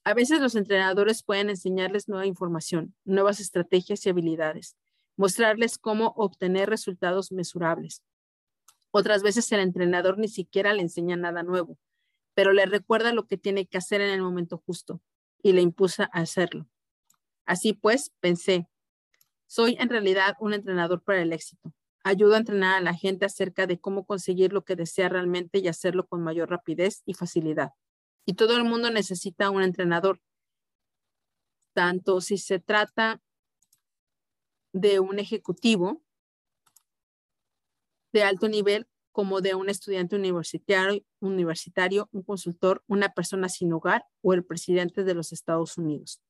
[0.03, 4.75] A veces los entrenadores pueden enseñarles nueva información, nuevas estrategias y habilidades,
[5.15, 8.03] mostrarles cómo obtener resultados mesurables.
[8.91, 11.77] Otras veces el entrenador ni siquiera le enseña nada nuevo,
[12.33, 15.01] pero le recuerda lo que tiene que hacer en el momento justo
[15.41, 16.67] y le impulsa a hacerlo.
[17.49, 18.69] Así pues, pensé,
[19.47, 21.73] soy en realidad un entrenador para el éxito.
[22.03, 25.67] Ayudo a entrenar a la gente acerca de cómo conseguir lo que desea realmente y
[25.67, 27.71] hacerlo con mayor rapidez y facilidad.
[28.23, 30.21] Y todo el mundo necesita un entrenador,
[31.73, 33.19] tanto si se trata
[34.71, 36.03] de un ejecutivo
[38.13, 44.05] de alto nivel como de un estudiante universitario, universitario, un consultor, una persona sin hogar
[44.21, 46.21] o el presidente de los Estados Unidos.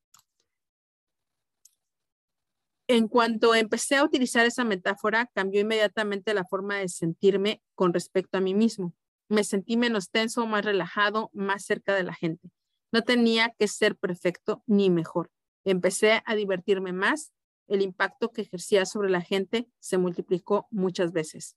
[2.92, 8.36] En cuanto empecé a utilizar esa metáfora, cambió inmediatamente la forma de sentirme con respecto
[8.36, 8.94] a mí mismo.
[9.28, 12.50] Me sentí menos tenso, más relajado, más cerca de la gente.
[12.90, 15.30] No tenía que ser perfecto ni mejor.
[15.62, 17.32] Empecé a divertirme más.
[17.68, 21.56] El impacto que ejercía sobre la gente se multiplicó muchas veces.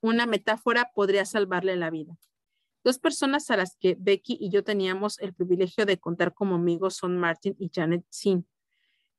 [0.00, 2.16] Una metáfora podría salvarle la vida.
[2.82, 6.96] Dos personas a las que Becky y yo teníamos el privilegio de contar como amigos
[6.96, 8.46] son Martin y Janet Sin.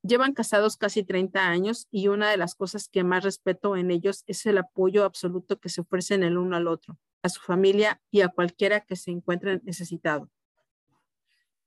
[0.06, 4.24] Llevan casados casi 30 años y una de las cosas que más respeto en ellos
[4.28, 8.22] es el apoyo absoluto que se ofrecen el uno al otro, a su familia y
[8.22, 10.30] a cualquiera que se encuentre necesitado.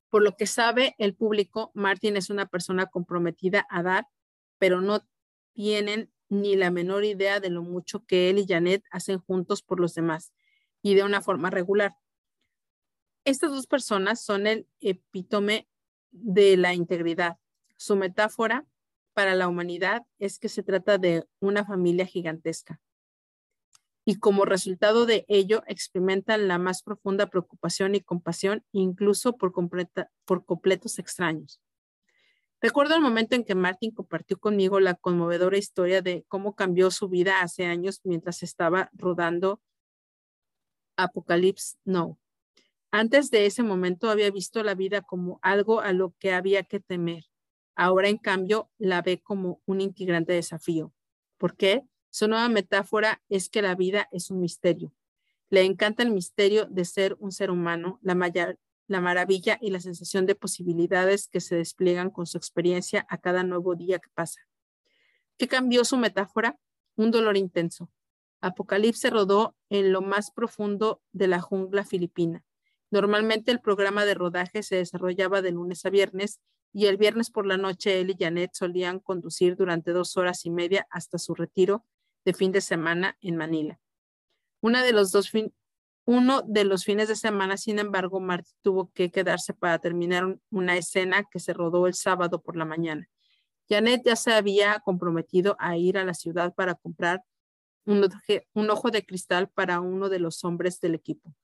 [0.08, 4.06] Por lo que sabe el público, Martin es una persona comprometida a dar,
[4.58, 5.04] pero no
[5.52, 9.80] tienen ni la menor idea de lo mucho que él y Janet hacen juntos por
[9.80, 10.32] los demás
[10.80, 11.96] y de una forma regular.
[13.24, 15.68] Estas dos personas son el epítome
[16.12, 17.38] de la integridad
[17.78, 18.66] su metáfora
[19.14, 22.80] para la humanidad es que se trata de una familia gigantesca.
[24.04, 30.98] Y como resultado de ello, experimentan la más profunda preocupación y compasión, incluso por, completos
[30.98, 31.60] extraños.
[32.60, 37.08] Recuerdo el momento en que Martin compartió conmigo la conmovedora historia de cómo cambió su
[37.08, 39.60] vida hace años mientras estaba rodando
[40.96, 42.18] Apocalypse Now.
[42.90, 46.80] Antes de ese momento había visto la vida como algo a lo que había que
[46.80, 47.24] temer,
[47.80, 50.92] Ahora, en cambio, la ve como un integrante desafío.
[51.36, 51.84] ¿Por qué?
[52.10, 54.92] Su nueva metáfora es que la vida es un misterio.
[55.48, 58.16] Le encanta el misterio de ser un ser humano, la,
[58.88, 63.44] la maravilla y la sensación de posibilidades que se despliegan con su experiencia a cada
[63.44, 64.40] nuevo día que pasa.
[65.36, 66.58] ¿Qué cambió su metáfora?
[66.96, 67.92] Un dolor intenso.
[68.40, 72.44] Apocalipse rodó en lo más profundo de la jungla filipina.
[72.90, 76.40] Normalmente el programa de rodaje se desarrollaba de lunes a viernes
[76.72, 80.50] y el viernes por la noche él y Janet solían conducir durante dos horas y
[80.50, 81.84] media hasta su retiro
[82.24, 83.80] de fin de semana en Manila.
[84.60, 85.32] De los dos
[86.04, 90.76] uno de los fines de semana, sin embargo, Marty tuvo que quedarse para terminar una
[90.76, 93.08] escena que se rodó el sábado por la mañana.
[93.68, 97.22] Janet ya se había comprometido a ir a la ciudad para comprar
[97.84, 101.34] un ojo de cristal para uno de los hombres del equipo.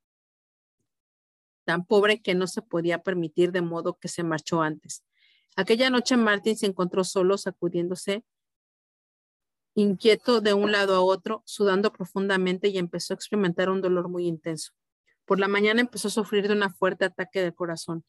[1.65, 5.05] Tan pobre que no se podía permitir de modo que se marchó antes.
[5.57, 8.25] Aquella noche Martin se encontró solo, sacudiéndose,
[9.75, 14.27] inquieto de un lado a otro, sudando profundamente y empezó a experimentar un dolor muy
[14.27, 14.73] intenso.
[15.25, 18.05] Por la mañana empezó a sufrir de un fuerte ataque de corazón.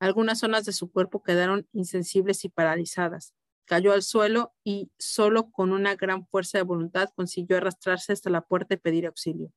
[0.00, 3.34] Algunas zonas de su cuerpo quedaron insensibles y paralizadas.
[3.64, 8.42] Cayó al suelo y solo con una gran fuerza de voluntad consiguió arrastrarse hasta la
[8.42, 9.52] puerta y pedir auxilio.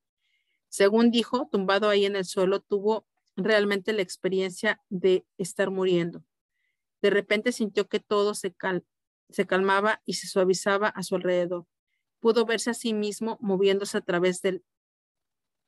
[0.68, 6.24] Según dijo, tumbado ahí en el suelo, tuvo realmente la experiencia de estar muriendo.
[7.02, 8.56] De repente sintió que todo se,
[9.30, 11.66] se calmaba y se suavizaba a su alrededor.
[12.20, 14.64] Pudo verse a sí mismo moviéndose a través del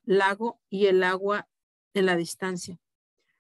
[0.04, 1.48] lago y el agua
[1.94, 2.80] en la distancia.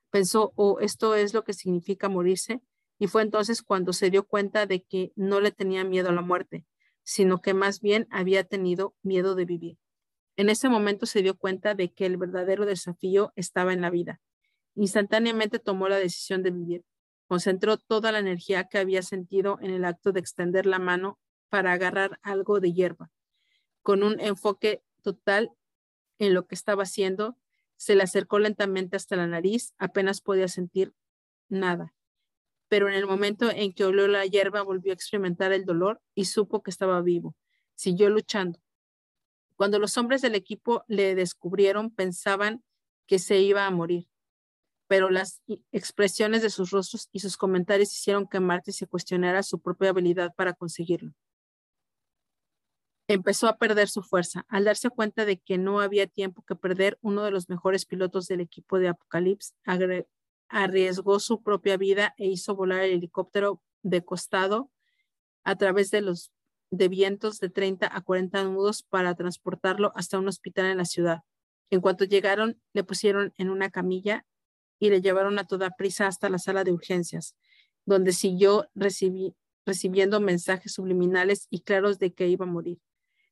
[0.09, 2.61] Pensó, oh, esto es lo que significa morirse,
[2.99, 6.21] y fue entonces cuando se dio cuenta de que no le tenía miedo a la
[6.21, 6.65] muerte,
[7.03, 9.77] sino que más bien había tenido miedo de vivir.
[10.35, 14.21] En ese momento se dio cuenta de que el verdadero desafío estaba en la vida.
[14.75, 16.83] Instantáneamente tomó la decisión de vivir.
[17.33, 21.19] Concentró toda la energía que había sentido en el acto de extender la mano
[21.49, 23.09] para agarrar algo de hierba.
[23.81, 25.49] Con un enfoque total
[26.19, 27.35] en lo que estaba haciendo,
[27.75, 30.93] se le acercó lentamente hasta la nariz, apenas podía sentir
[31.49, 31.95] nada.
[32.67, 36.25] Pero en el momento en que olió la hierba, volvió a experimentar el dolor y
[36.25, 37.35] supo que estaba vivo.
[37.73, 38.59] Siguió luchando.
[39.55, 42.63] Cuando los hombres del equipo le descubrieron, pensaban
[43.07, 44.07] que se iba a morir
[44.87, 49.59] pero las expresiones de sus rostros y sus comentarios hicieron que Marty se cuestionara su
[49.59, 51.13] propia habilidad para conseguirlo.
[53.07, 54.45] Empezó a perder su fuerza.
[54.47, 58.27] Al darse cuenta de que no había tiempo que perder, uno de los mejores pilotos
[58.27, 59.55] del equipo de Apocalipsis
[60.47, 64.71] arriesgó su propia vida e hizo volar el helicóptero de costado
[65.43, 66.31] a través de los
[66.71, 71.21] de vientos de 30 a 40 nudos para transportarlo hasta un hospital en la ciudad.
[71.69, 74.25] En cuanto llegaron, le pusieron en una camilla
[74.83, 77.37] y le llevaron a toda prisa hasta la sala de urgencias,
[77.85, 82.79] donde siguió recibiendo mensajes subliminales y claros de que iba a morir.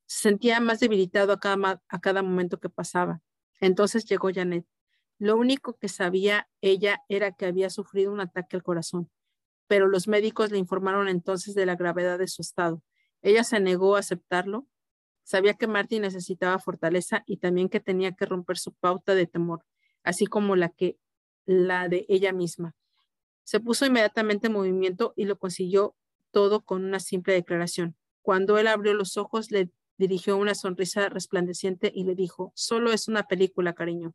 [0.06, 3.22] Se sentía más debilitado a cada, a cada momento que pasaba.
[3.60, 4.66] Entonces llegó Janet.
[5.20, 9.12] Lo único que sabía ella era que había sufrido un ataque al corazón,
[9.68, 12.82] pero los médicos le informaron entonces de la gravedad de su estado.
[13.22, 14.68] Ella se negó a aceptarlo.
[15.24, 19.66] Sabía que Martin necesitaba fortaleza y también que tenía que romper su pauta de temor,
[20.02, 20.97] así como la que
[21.46, 22.76] la de ella misma.
[23.44, 25.96] Se puso inmediatamente en movimiento y lo consiguió
[26.32, 27.96] todo con una simple declaración.
[28.22, 33.08] Cuando él abrió los ojos, le dirigió una sonrisa resplandeciente y le dijo, solo es
[33.08, 34.14] una película, cariño,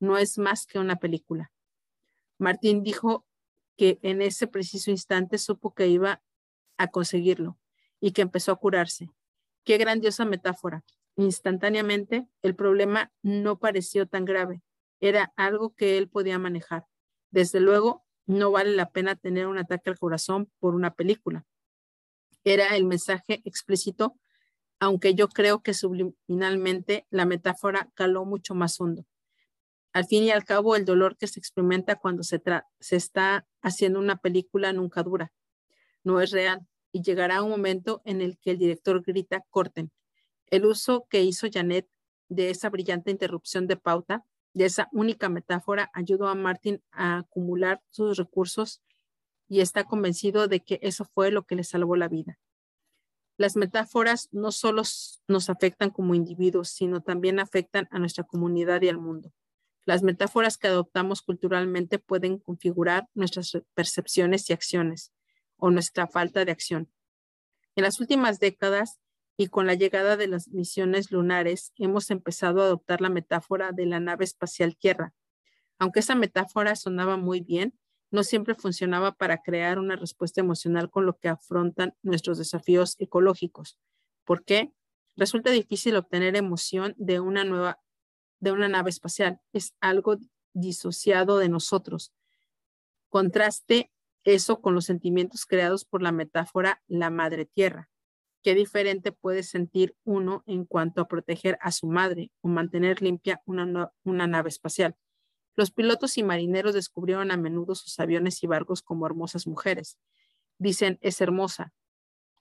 [0.00, 1.52] no es más que una película.
[2.38, 3.26] Martín dijo
[3.76, 6.22] que en ese preciso instante supo que iba
[6.76, 7.58] a conseguirlo
[8.00, 9.10] y que empezó a curarse.
[9.64, 10.84] Qué grandiosa metáfora.
[11.16, 14.62] Instantáneamente, el problema no pareció tan grave.
[15.00, 16.86] Era algo que él podía manejar.
[17.30, 21.46] Desde luego, no vale la pena tener un ataque al corazón por una película.
[22.44, 24.18] Era el mensaje explícito,
[24.80, 29.04] aunque yo creo que subliminalmente la metáfora caló mucho más hondo.
[29.92, 32.40] Al fin y al cabo, el dolor que se experimenta cuando se,
[32.78, 35.32] se está haciendo una película nunca dura.
[36.04, 39.90] No es real y llegará un momento en el que el director grita, corten.
[40.46, 41.88] El uso que hizo Janet
[42.28, 44.24] de esa brillante interrupción de pauta,
[44.54, 48.82] de esa única metáfora, ayudó a Martin a acumular sus recursos
[49.48, 52.38] y está convencido de que eso fue lo que le salvó la vida.
[53.36, 54.82] Las metáforas no solo
[55.28, 59.32] nos afectan como individuos, sino también afectan a nuestra comunidad y al mundo.
[59.84, 65.12] Las metáforas que adoptamos culturalmente pueden configurar nuestras percepciones y acciones
[65.56, 66.90] o nuestra falta de acción.
[67.76, 68.98] En las últimas décadas
[69.40, 73.86] y con la llegada de las misiones lunares, hemos empezado a adoptar la metáfora de
[73.86, 75.14] la nave espacial Tierra.
[75.78, 77.78] Aunque esa metáfora sonaba muy bien,
[78.10, 83.78] no siempre funcionaba para crear una respuesta emocional con lo que afrontan nuestros desafíos ecológicos.
[84.24, 84.72] ¿Por qué?
[85.16, 87.78] Resulta difícil obtener emoción de una nueva
[88.40, 90.16] de una nave espacial, es algo
[90.52, 92.12] disociado de nosotros.
[93.08, 93.90] Contraste
[94.24, 97.88] eso con los sentimientos creados por la metáfora la madre tierra.
[98.42, 103.42] Qué diferente puede sentir uno en cuanto a proteger a su madre o mantener limpia
[103.46, 104.96] una, nave espacial.
[105.56, 109.98] Los pilotos y marineros descubrieron a menudo sus aviones y barcos como hermosas mujeres.
[110.58, 111.72] Dicen es hermosa.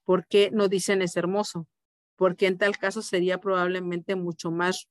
[0.04, 1.68] ¿Por qué no dicen es hermoso?
[2.16, 4.88] Porque en tal caso sería probablemente mucho más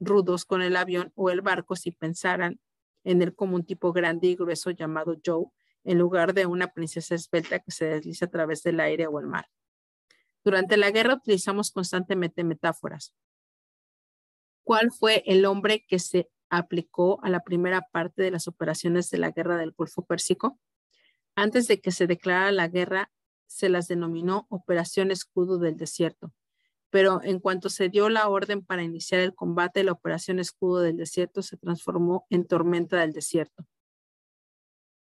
[0.00, 2.60] rudos con el avión o el barco si pensaran
[3.04, 5.46] en él como un tipo grande y grueso llamado Joe
[5.84, 9.26] en lugar de una princesa esbelta que se desliza a través del aire o el
[9.26, 9.46] mar.
[10.46, 13.12] Durante la guerra utilizamos constantemente metáforas.
[14.62, 19.18] ¿Cuál fue el hombre que se aplicó a la primera parte de las operaciones de
[19.18, 20.56] la guerra del Golfo Pérsico?
[21.34, 23.10] Antes de que se declarara la guerra,
[23.48, 26.32] se las denominó Operación Escudo del Desierto.
[26.90, 30.96] Pero en cuanto se dio la orden para iniciar el combate, la Operación Escudo del
[30.96, 33.66] Desierto se transformó en Tormenta del Desierto.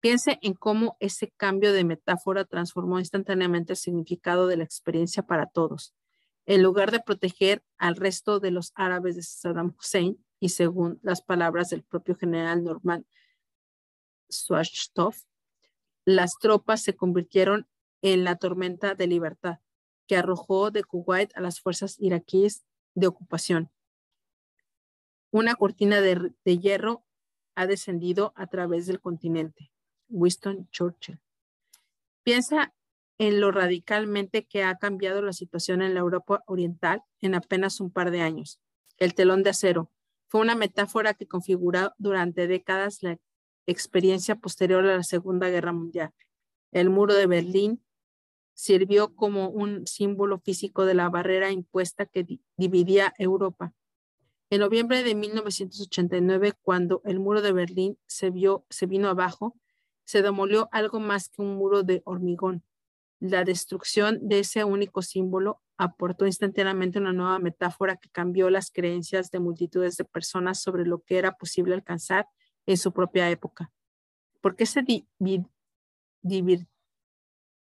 [0.01, 5.45] Piense en cómo ese cambio de metáfora transformó instantáneamente el significado de la experiencia para
[5.45, 5.95] todos.
[6.47, 11.21] En lugar de proteger al resto de los árabes de Saddam Hussein, y según las
[11.21, 13.05] palabras del propio general Norman
[14.29, 15.23] Schwarzkopf,
[16.03, 17.67] las tropas se convirtieron
[18.01, 19.59] en la tormenta de libertad
[20.07, 23.69] que arrojó de Kuwait a las fuerzas iraquíes de ocupación.
[25.29, 27.05] Una cortina de, de hierro
[27.53, 29.71] ha descendido a través del continente.
[30.11, 31.19] Winston Churchill.
[32.23, 32.73] Piensa
[33.17, 37.91] en lo radicalmente que ha cambiado la situación en la Europa Oriental en apenas un
[37.91, 38.59] par de años.
[38.97, 39.91] El telón de acero
[40.27, 43.17] fue una metáfora que configuró durante décadas la
[43.67, 46.11] experiencia posterior a la Segunda Guerra Mundial.
[46.71, 47.83] El muro de Berlín
[48.53, 52.25] sirvió como un símbolo físico de la barrera impuesta que
[52.57, 53.73] dividía Europa.
[54.49, 59.55] En noviembre de 1989, cuando el muro de Berlín se, vio, se vino abajo,
[60.11, 62.65] se demolió algo más que un muro de hormigón.
[63.21, 69.31] La destrucción de ese único símbolo aportó instantáneamente una nueva metáfora que cambió las creencias
[69.31, 72.27] de multitudes de personas sobre lo que era posible alcanzar
[72.65, 73.71] en su propia época.
[74.41, 74.83] ¿Por qué se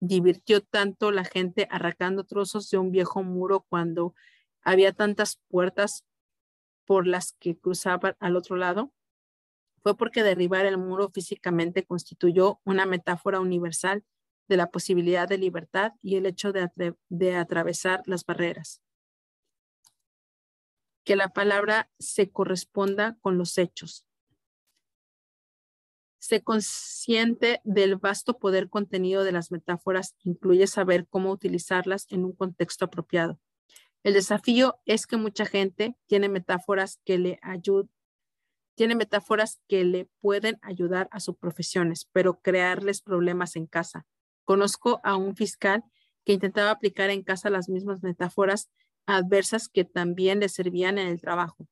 [0.01, 4.15] divirtió tanto la gente arrancando trozos de un viejo muro cuando
[4.63, 6.07] había tantas puertas
[6.87, 8.91] por las que cruzaban al otro lado?
[9.83, 14.05] Fue porque derribar el muro físicamente constituyó una metáfora universal
[14.49, 18.81] de la posibilidad de libertad y el hecho de, atravesar las barreras.
[21.05, 24.07] Que la palabra se corresponda con los hechos.
[26.21, 32.33] Se consciente del vasto poder contenido de las metáforas incluye saber cómo utilizarlas en un
[32.33, 33.41] contexto apropiado.
[34.05, 37.91] El desafío es que mucha gente tiene metáforas que le ayudan
[38.75, 44.07] tiene metáforas que le pueden ayudar a sus profesiones, pero crearles problemas en casa.
[44.45, 45.85] Conozco a un fiscal
[46.25, 48.71] que intentaba aplicar en casa las mismas metáforas
[49.07, 51.67] adversas que también le servían en el trabajo.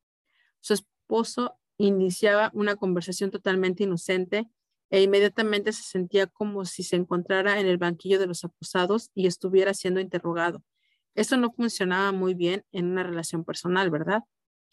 [0.60, 4.48] Su esposo iniciaba una conversación totalmente inocente
[4.90, 9.26] e inmediatamente se sentía como si se encontrara en el banquillo de los acusados y
[9.26, 10.62] estuviera siendo interrogado.
[11.14, 14.22] Esto no funcionaba muy bien en una relación personal, ¿verdad?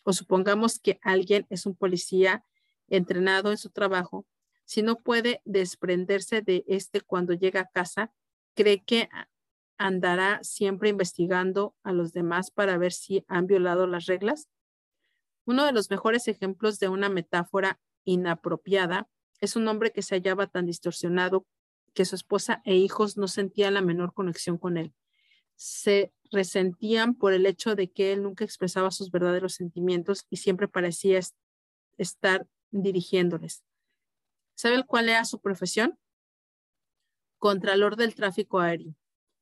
[0.07, 2.45] O supongamos que alguien es un policía
[2.87, 4.25] entrenado en su trabajo.
[4.63, 8.13] Si no puede desprenderse de este cuando llega a casa,
[8.55, 9.09] cree que
[9.77, 14.47] andará siempre investigando a los demás para ver si han violado las reglas.
[15.43, 19.09] Uno de los mejores ejemplos de una metáfora inapropiada
[19.41, 21.45] es un hombre que se hallaba tan distorsionado
[21.93, 24.93] que su esposa e hijos no sentían la menor conexión con él.
[25.57, 30.67] Se resentían por el hecho de que él nunca expresaba sus verdaderos sentimientos y siempre
[30.67, 31.19] parecía
[31.97, 33.63] estar dirigiéndoles.
[34.55, 35.97] ¿Sabe cuál era su profesión?
[37.37, 38.95] Contralor del tráfico aéreo.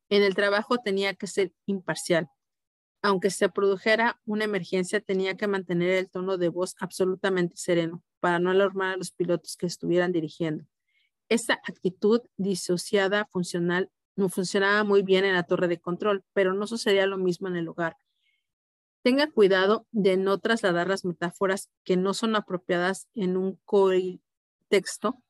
[0.10, 2.30] En el trabajo tenía que ser imparcial.
[3.02, 8.40] Aunque se produjera una emergencia, tenía que mantener el tono de voz absolutamente sereno para
[8.40, 10.66] no alarmar a los pilotos que estuvieran dirigiendo.
[11.30, 16.68] Esta actitud disociada funcional no funcionaba muy bien en la torre de control, pero no
[16.68, 17.98] sucedía lo mismo en el hogar.
[19.04, 25.22] Tenga cuidado de no trasladar las metáforas que no son apropiadas en un contexto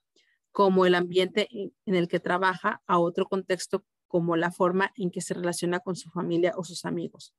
[0.52, 5.20] como el ambiente en el que trabaja a otro contexto como la forma en que
[5.20, 7.34] se relaciona con su familia o sus amigos.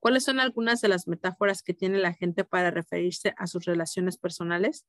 [0.00, 4.16] ¿Cuáles son algunas de las metáforas que tiene la gente para referirse a sus relaciones
[4.16, 4.86] personales?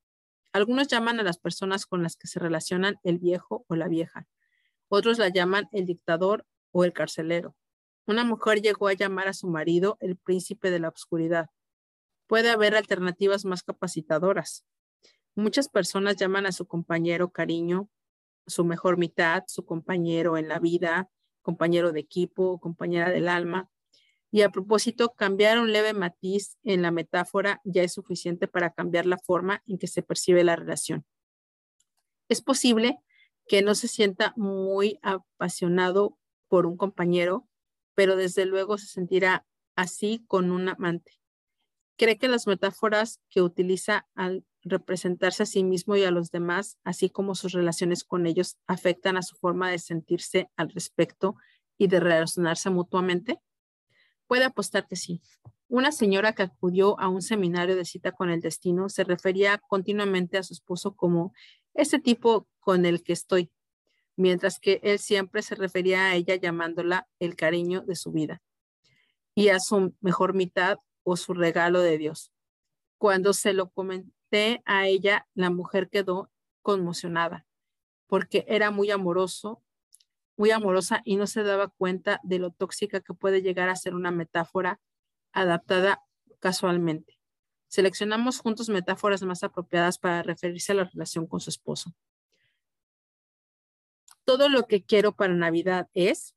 [0.53, 4.27] Algunos llaman a las personas con las que se relacionan el viejo o la vieja.
[4.89, 7.55] Otros la llaman el dictador o el carcelero.
[8.05, 11.49] Una mujer llegó a llamar a su marido el príncipe de la oscuridad.
[12.27, 14.65] Puede haber alternativas más capacitadoras.
[15.35, 17.87] Muchas personas llaman a su compañero cariño,
[18.47, 21.09] su mejor mitad, su compañero en la vida,
[21.43, 23.69] compañero de equipo, compañera del alma.
[24.31, 29.05] Y a propósito, cambiar un leve matiz en la metáfora ya es suficiente para cambiar
[29.05, 31.05] la forma en que se percibe la relación.
[32.27, 32.99] Es posible
[33.50, 37.47] que no se sienta muy apasionado por un compañero,
[37.95, 39.45] pero desde luego se sentirá
[39.76, 41.20] así con un amante.
[41.97, 46.78] Cree que las metáforas que utiliza al representarse a sí mismo y a los demás,
[46.84, 51.36] así como sus relaciones con ellos, afectan a su forma de sentirse al respecto
[51.78, 53.39] y de relacionarse mutuamente?
[54.28, 55.22] Puede apostar que sí.
[55.68, 60.38] Una señora que acudió a un seminario de cita con el destino se refería continuamente
[60.38, 61.34] a su esposo como
[61.74, 63.51] ese tipo con el que estoy,
[64.15, 68.41] mientras que él siempre se refería a ella llamándola el cariño de su vida
[69.36, 72.32] y a su mejor mitad o su regalo de Dios.
[72.97, 74.13] Cuando se lo comentó,
[74.65, 76.30] a ella, la mujer quedó
[76.61, 77.45] conmocionada
[78.07, 79.63] porque era muy amoroso,
[80.36, 83.93] muy amorosa y no se daba cuenta de lo tóxica que puede llegar a ser
[83.93, 84.80] una metáfora
[85.32, 86.03] adaptada
[86.39, 87.18] casualmente.
[87.70, 91.93] Seleccionamos juntos metáforas más apropiadas para referirse a la relación con su esposo.
[94.26, 96.36] Todo lo que quiero para Navidad es,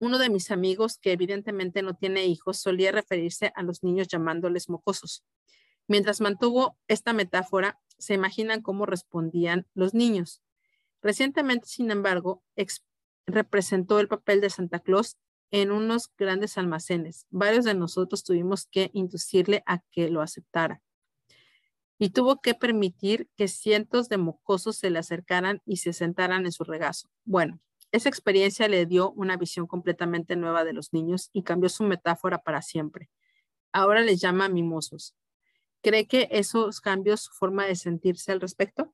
[0.00, 4.68] uno de mis amigos que evidentemente no tiene hijos solía referirse a los niños llamándoles
[4.68, 5.24] mocosos.
[5.86, 10.42] Mientras mantuvo esta metáfora, se imaginan cómo respondían los niños.
[11.00, 12.42] Recientemente, sin embargo,
[13.24, 15.16] representó el papel de Santa Claus
[15.50, 17.26] en unos grandes almacenes.
[17.30, 20.82] Varios de nosotros tuvimos que inducirle a que lo aceptara.
[21.98, 26.52] Y tuvo que permitir que cientos de mocosos se le acercaran y se sentaran en
[26.52, 27.10] su regazo.
[27.24, 31.84] Bueno, esa experiencia le dio una visión completamente nueva de los niños y cambió su
[31.84, 33.10] metáfora para siempre.
[33.72, 35.14] Ahora les llama mimosos.
[35.82, 38.92] ¿Cree que esos cambios su forma de sentirse al respecto?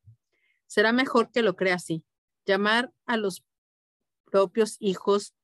[0.66, 2.04] Será mejor que lo crea así.
[2.46, 3.44] Llamar a los
[4.30, 5.34] propios hijos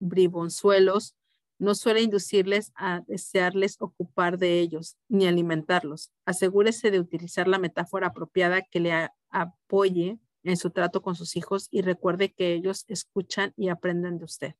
[0.00, 1.14] bribonzuelos
[1.58, 6.10] no suele inducirles a desearles ocupar de ellos ni alimentarlos.
[6.24, 11.68] Asegúrese de utilizar la metáfora apropiada que le apoye en su trato con sus hijos
[11.70, 14.54] y recuerde que ellos escuchan y aprenden de usted.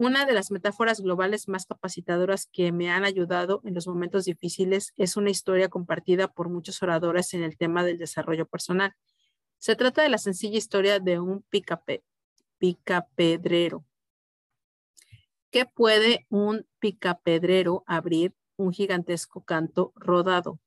[0.00, 4.92] Una de las metáforas globales más capacitadoras que me han ayudado en los momentos difíciles
[4.96, 8.94] es una historia compartida por muchos oradores en el tema del desarrollo personal.
[9.58, 12.04] Se trata de la sencilla historia de un picape,
[12.58, 13.84] picapedrero.
[15.50, 20.60] ¿Qué puede un picapedrero abrir un gigantesco canto rodado?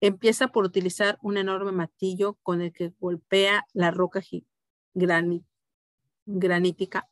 [0.00, 4.20] Empieza por utilizar un enorme martillo con el que golpea la roca
[6.26, 7.08] granítica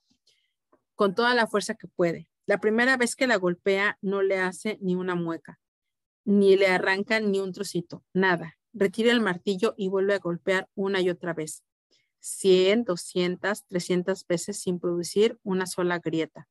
[0.95, 2.29] con toda la fuerza que puede.
[2.47, 5.59] La primera vez que la golpea no le hace ni una mueca,
[6.25, 8.59] ni le arranca ni un trocito, nada.
[8.75, 11.63] Retira el martillo y vuelve a golpear una y otra vez.
[12.25, 16.49] 100, 200, 300 veces sin producir una sola grieta.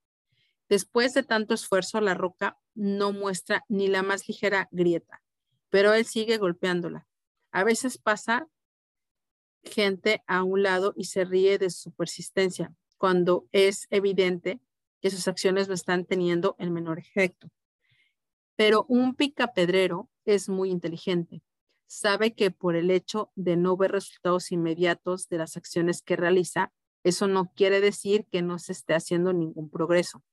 [0.69, 5.23] Después de tanto esfuerzo, la roca no muestra ni la más ligera grieta,
[5.69, 7.07] pero él sigue golpeándola.
[7.51, 8.47] A veces pasa
[9.63, 14.59] gente a un lado y se ríe de su persistencia cuando es evidente
[15.01, 17.49] que sus acciones no están teniendo el menor efecto.
[18.55, 21.41] Pero un picapedrero es muy inteligente.
[21.95, 26.73] Sabe que por el hecho de no ver resultados inmediatos de las acciones que realiza,
[27.03, 30.23] eso no quiere decir que no se esté haciendo ningún progreso.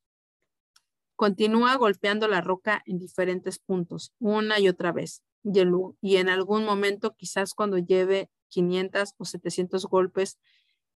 [1.16, 7.14] Continúa golpeando la roca en diferentes puntos, una y otra vez, y en algún momento,
[7.14, 10.38] quizás cuando lleve 500 o 700 golpes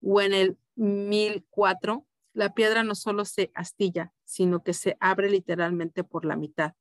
[0.00, 6.04] o en el 1004, la piedra no solo se astilla, sino que se abre literalmente
[6.04, 6.74] por la mitad.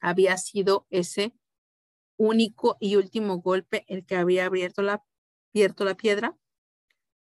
[0.00, 1.32] Había sido ese
[2.16, 5.04] único y último golpe el que había abierto la,
[5.52, 6.36] abierto la piedra.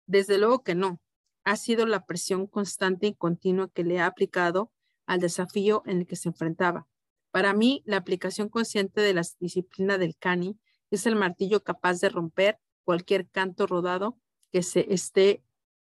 [0.06, 1.00] Desde luego que no.
[1.44, 4.70] Ha sido la presión constante y continua que le ha aplicado
[5.06, 6.86] al desafío en el que se enfrentaba.
[7.30, 10.58] Para mí, la aplicación consciente de la disciplina del cani
[10.90, 14.18] es el martillo capaz de romper cualquier canto rodado
[14.50, 15.42] que se esté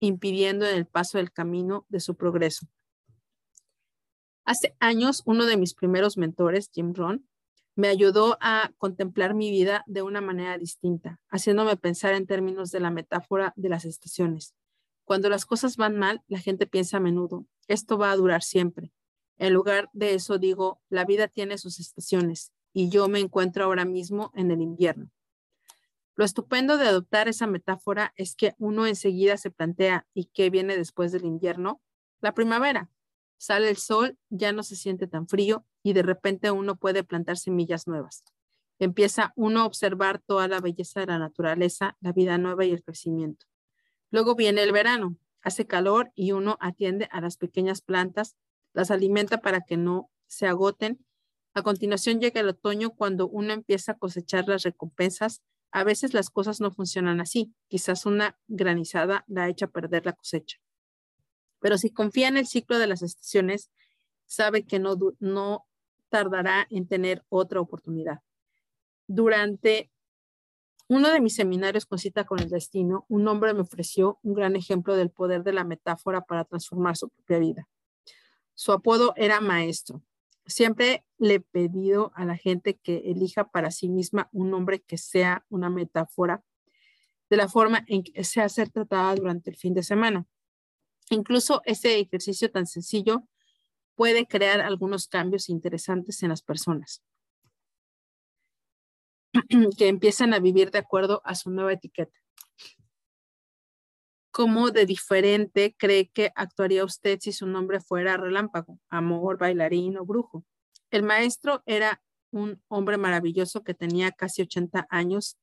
[0.00, 2.66] impidiendo en el paso del camino de su progreso.
[4.44, 7.28] Hace años, uno de mis primeros mentores, Jim Ron,
[7.78, 12.80] me ayudó a contemplar mi vida de una manera distinta, haciéndome pensar en términos de
[12.80, 14.56] la metáfora de las estaciones.
[15.04, 18.90] Cuando las cosas van mal, la gente piensa a menudo, esto va a durar siempre.
[19.36, 23.84] En lugar de eso digo, la vida tiene sus estaciones y yo me encuentro ahora
[23.84, 25.12] mismo en el invierno.
[26.16, 30.76] Lo estupendo de adoptar esa metáfora es que uno enseguida se plantea, ¿y qué viene
[30.76, 31.80] después del invierno?
[32.20, 32.90] La primavera.
[33.38, 37.38] Sale el sol, ya no se siente tan frío y de repente uno puede plantar
[37.38, 38.24] semillas nuevas.
[38.78, 42.82] Empieza uno a observar toda la belleza de la naturaleza, la vida nueva y el
[42.82, 43.46] crecimiento.
[44.10, 48.36] Luego viene el verano, hace calor y uno atiende a las pequeñas plantas,
[48.74, 51.04] las alimenta para que no se agoten
[51.58, 55.42] a continuación llega el otoño cuando uno empieza a cosechar las recompensas.
[55.72, 57.52] A veces las cosas no funcionan así.
[57.66, 60.58] Quizás una granizada la echa a perder la cosecha.
[61.60, 63.70] Pero si confía en el ciclo de las estaciones,
[64.26, 65.66] sabe que no, no
[66.08, 68.20] tardará en tener otra oportunidad.
[69.06, 69.90] Durante
[70.88, 74.56] uno de mis seminarios con cita con el destino, un hombre me ofreció un gran
[74.56, 77.68] ejemplo del poder de la metáfora para transformar su propia vida.
[78.54, 80.02] Su apodo era maestro.
[80.46, 84.96] Siempre le he pedido a la gente que elija para sí misma un nombre que
[84.96, 86.42] sea una metáfora
[87.28, 90.26] de la forma en que sea ser tratada durante el fin de semana.
[91.10, 93.24] Incluso ese ejercicio tan sencillo
[93.94, 97.02] puede crear algunos cambios interesantes en las personas
[99.76, 102.18] que empiezan a vivir de acuerdo a su nueva etiqueta.
[104.30, 110.04] ¿Cómo de diferente cree que actuaría usted si su nombre fuera relámpago, amor, bailarín o
[110.04, 110.44] brujo?
[110.90, 115.38] El maestro era un hombre maravilloso que tenía casi 80 años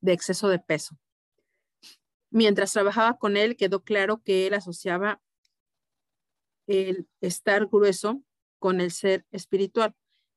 [0.00, 0.96] de exceso de peso.
[2.30, 5.20] Mientras trabajaba con él, quedó claro que él asociaba
[6.66, 8.22] el estar grueso
[8.58, 9.94] con el ser espiritual.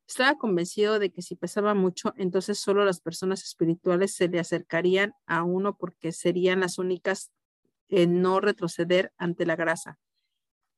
[0.08, 5.14] Estaba convencido de que si pesaba mucho, entonces solo las personas espirituales se le acercarían
[5.26, 7.32] a uno porque serían las únicas
[7.90, 10.00] en no retroceder ante la grasa.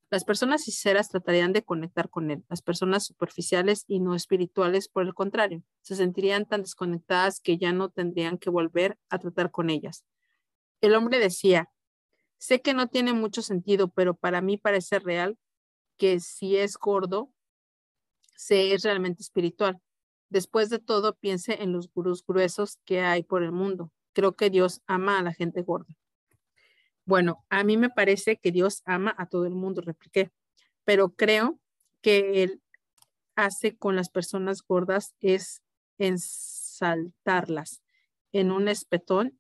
[0.09, 2.43] Las personas sinceras tratarían de conectar con él.
[2.47, 7.73] Las personas superficiales y no espirituales, por el contrario, se sentirían tan desconectadas que ya
[7.73, 10.05] no tendrían que volver a tratar con ellas.
[10.83, 11.69] El hombre decía,
[12.37, 15.37] sé que no tiene mucho sentido, pero para mí parece real
[15.95, 17.31] que si es gordo,
[18.35, 19.79] se es realmente espiritual.
[20.27, 23.93] Después de todo, piense en los gurús gruesos que hay por el mundo.
[24.11, 25.95] Creo que Dios ama a la gente gorda.
[27.05, 30.33] Bueno, a mí me parece que Dios ama a todo el mundo, repliqué,
[30.83, 31.61] pero creo
[32.01, 32.61] que Él
[33.35, 35.61] hace con las personas gordas es
[35.97, 37.81] ensaltarlas
[38.33, 39.39] en un espetón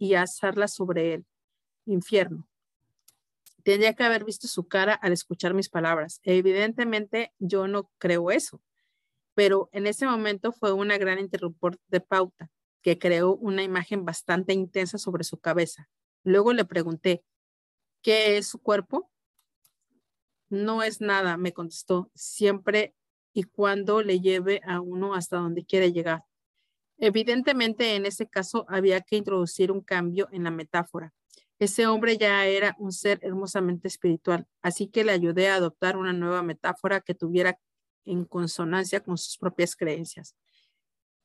[0.00, 1.26] y asarlas sobre él.
[1.84, 2.48] Infierno.
[3.62, 6.20] Tendría que haber visto su cara al escuchar mis palabras.
[6.24, 8.62] Evidentemente yo no creo eso,
[9.34, 14.54] pero en ese momento fue una gran interruptor de pauta que creó una imagen bastante
[14.54, 15.90] intensa sobre su cabeza.
[16.24, 17.22] Luego le pregunté,
[18.00, 19.10] ¿qué es su cuerpo?
[20.48, 22.94] No es nada, me contestó, siempre
[23.34, 26.24] y cuando le lleve a uno hasta donde quiere llegar.
[27.00, 31.14] Evidentemente, en ese caso había que introducir un cambio en la metáfora.
[31.58, 36.12] Ese hombre ya era un ser hermosamente espiritual, así que le ayudé a adoptar una
[36.12, 37.58] nueva metáfora que tuviera
[38.04, 40.36] en consonancia con sus propias creencias.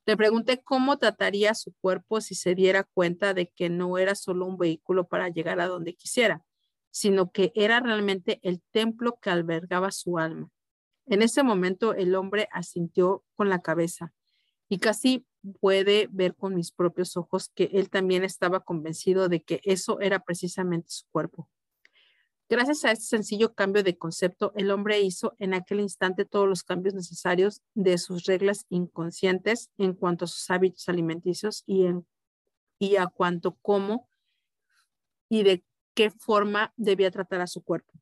[0.06, 4.46] Le pregunté cómo trataría su cuerpo si se diera cuenta de que no era solo
[4.46, 6.44] un vehículo para llegar a donde quisiera,
[6.92, 10.50] sino que era realmente el templo que albergaba su alma.
[11.06, 14.14] En ese momento el hombre asintió con la cabeza
[14.70, 15.26] y casi
[15.60, 20.20] puede ver con mis propios ojos que él también estaba convencido de que eso era
[20.20, 21.50] precisamente su cuerpo.
[22.48, 26.64] Gracias a este sencillo cambio de concepto, el hombre hizo en aquel instante todos los
[26.64, 32.06] cambios necesarios de sus reglas inconscientes en cuanto a sus hábitos alimenticios y, en,
[33.00, 34.08] a cuanto cómo
[35.28, 35.64] y de
[35.96, 37.94] qué forma debía tratar a su cuerpo.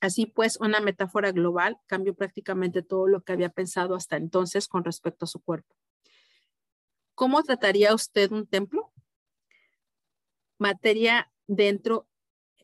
[0.00, 4.84] Así pues, una metáfora global cambió prácticamente todo lo que había pensado hasta entonces con
[4.84, 5.74] respecto a su cuerpo.
[7.18, 8.92] ¿Cómo trataría usted un templo?
[10.56, 12.06] Materia dentro,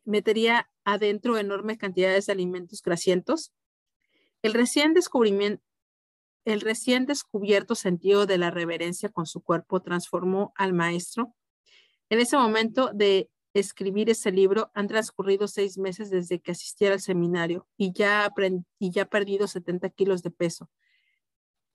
[0.05, 3.53] metería adentro enormes cantidades de alimentos grasientos.
[4.43, 5.61] El recién descubrimiento,
[6.45, 11.35] el recién descubierto sentido de la reverencia con su cuerpo transformó al maestro.
[12.09, 17.01] En ese momento de escribir ese libro han transcurrido seis meses desde que asistiera al
[17.01, 18.33] seminario y ya,
[18.79, 20.71] y ya ha perdido 70 kilos de peso.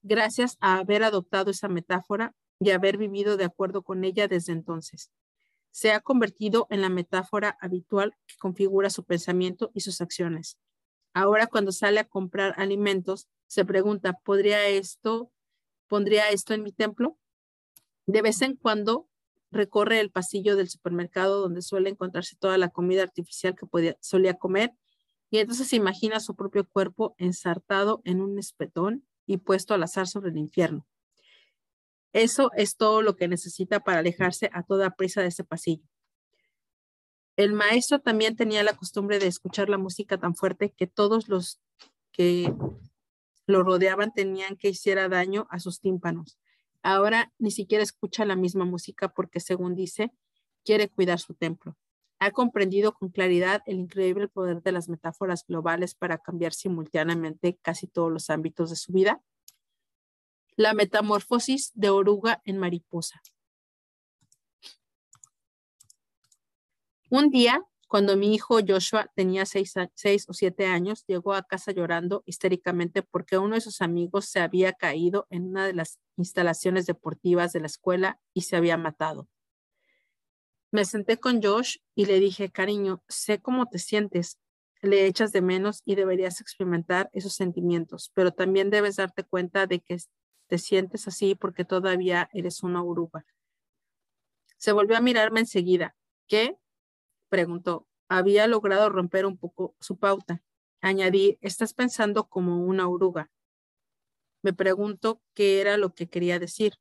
[0.01, 5.11] Gracias a haber adoptado esa metáfora y haber vivido de acuerdo con ella desde entonces
[5.71, 10.57] se ha convertido en la metáfora habitual que configura su pensamiento y sus acciones.
[11.13, 15.31] Ahora cuando sale a comprar alimentos, se pregunta, ¿podría esto,
[15.87, 17.17] pondría esto en mi templo?
[18.05, 19.07] De vez en cuando
[19.51, 24.73] recorre el pasillo del supermercado donde suele encontrarse toda la comida artificial que solía comer
[25.31, 30.31] y entonces imagina su propio cuerpo ensartado en un espetón y puesto al azar sobre
[30.31, 30.87] el infierno.
[32.13, 35.83] Eso es todo lo que necesita para alejarse a toda prisa de ese pasillo.
[37.35, 41.61] El maestro también tenía la costumbre de escuchar la música tan fuerte que todos los
[42.11, 42.53] que
[43.45, 46.37] lo rodeaban tenían que hiciera daño a sus tímpanos.
[46.81, 50.11] Ahora ni siquiera escucha la misma música porque, según dice,
[50.65, 51.77] quiere cuidar su templo.
[52.19, 57.87] Ha comprendido con claridad el increíble poder de las metáforas globales para cambiar simultáneamente casi
[57.87, 59.21] todos los ámbitos de su vida
[60.59, 63.21] la metamorfosis de oruga en mariposa.
[67.09, 69.73] Un día, cuando mi hijo Joshua tenía seis,
[70.27, 74.73] o siete años, llegó a casa llorando histéricamente porque uno de sus amigos se había
[74.73, 79.29] caído en una de las instalaciones deportivas de la escuela y se había matado.
[80.71, 84.39] Me senté con Josh y le dije, cariño, sé cómo te sientes,
[84.81, 89.79] le echas de menos y deberías experimentar esos sentimientos, pero también debes darte cuenta de
[89.79, 89.97] que
[90.49, 93.25] te sientes así porque todavía eres una oruga.
[94.57, 95.95] Se volvió a mirarme enseguida.
[96.27, 96.57] ¿Qué?
[97.29, 97.87] Preguntó.
[98.09, 100.43] Había logrado romper un poco su pauta.
[100.81, 103.29] Añadí, estás pensando como una oruga.
[104.41, 106.73] Me pregunto qué era lo que quería decir.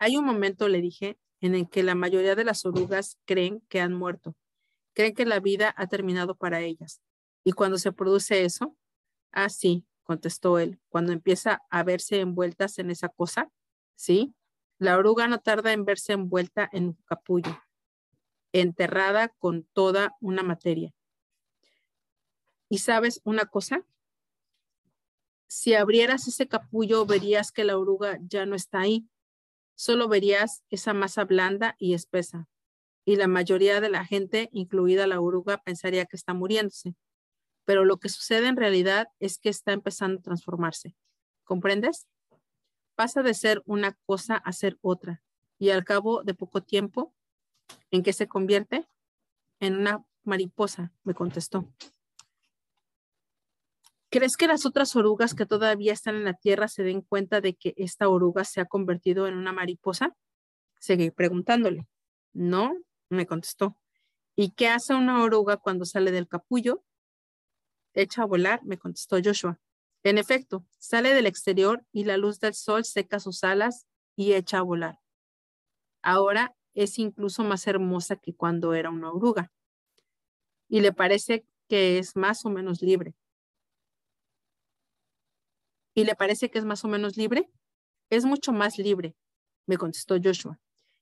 [0.00, 3.80] Hay un momento, le dije, en el que la mayoría de las orugas creen que
[3.80, 4.34] han muerto,
[4.92, 7.00] creen que la vida ha terminado para ellas.
[7.44, 8.76] Y cuando se produce eso,
[9.30, 13.50] ah, sí, contestó él, cuando empieza a verse envueltas en esa cosa,
[13.94, 14.34] ¿sí?
[14.78, 17.62] La oruga no tarda en verse envuelta en un capullo,
[18.52, 20.94] enterrada con toda una materia.
[22.70, 23.84] ¿Y sabes una cosa?
[25.46, 29.06] Si abrieras ese capullo, verías que la oruga ya no está ahí.
[29.74, 32.48] Solo verías esa masa blanda y espesa.
[33.04, 36.96] Y la mayoría de la gente, incluida la oruga, pensaría que está muriéndose
[37.68, 40.96] pero lo que sucede en realidad es que está empezando a transformarse.
[41.44, 42.06] ¿Comprendes?
[42.94, 45.22] Pasa de ser una cosa a ser otra
[45.58, 47.14] y al cabo de poco tiempo,
[47.90, 48.88] ¿en qué se convierte?
[49.60, 51.70] En una mariposa, me contestó.
[54.08, 57.52] ¿Crees que las otras orugas que todavía están en la tierra se den cuenta de
[57.52, 60.16] que esta oruga se ha convertido en una mariposa?
[60.78, 61.86] Seguí preguntándole.
[62.32, 62.72] No,
[63.10, 63.76] me contestó.
[64.36, 66.82] ¿Y qué hace una oruga cuando sale del capullo?
[68.02, 69.58] Echa a volar, me contestó Joshua.
[70.04, 73.86] En efecto, sale del exterior y la luz del sol seca sus alas
[74.16, 75.00] y echa a volar.
[76.02, 79.52] Ahora es incluso más hermosa que cuando era una oruga.
[80.68, 83.14] Y le parece que es más o menos libre.
[85.94, 87.50] ¿Y le parece que es más o menos libre?
[88.10, 89.16] Es mucho más libre,
[89.66, 90.60] me contestó Joshua.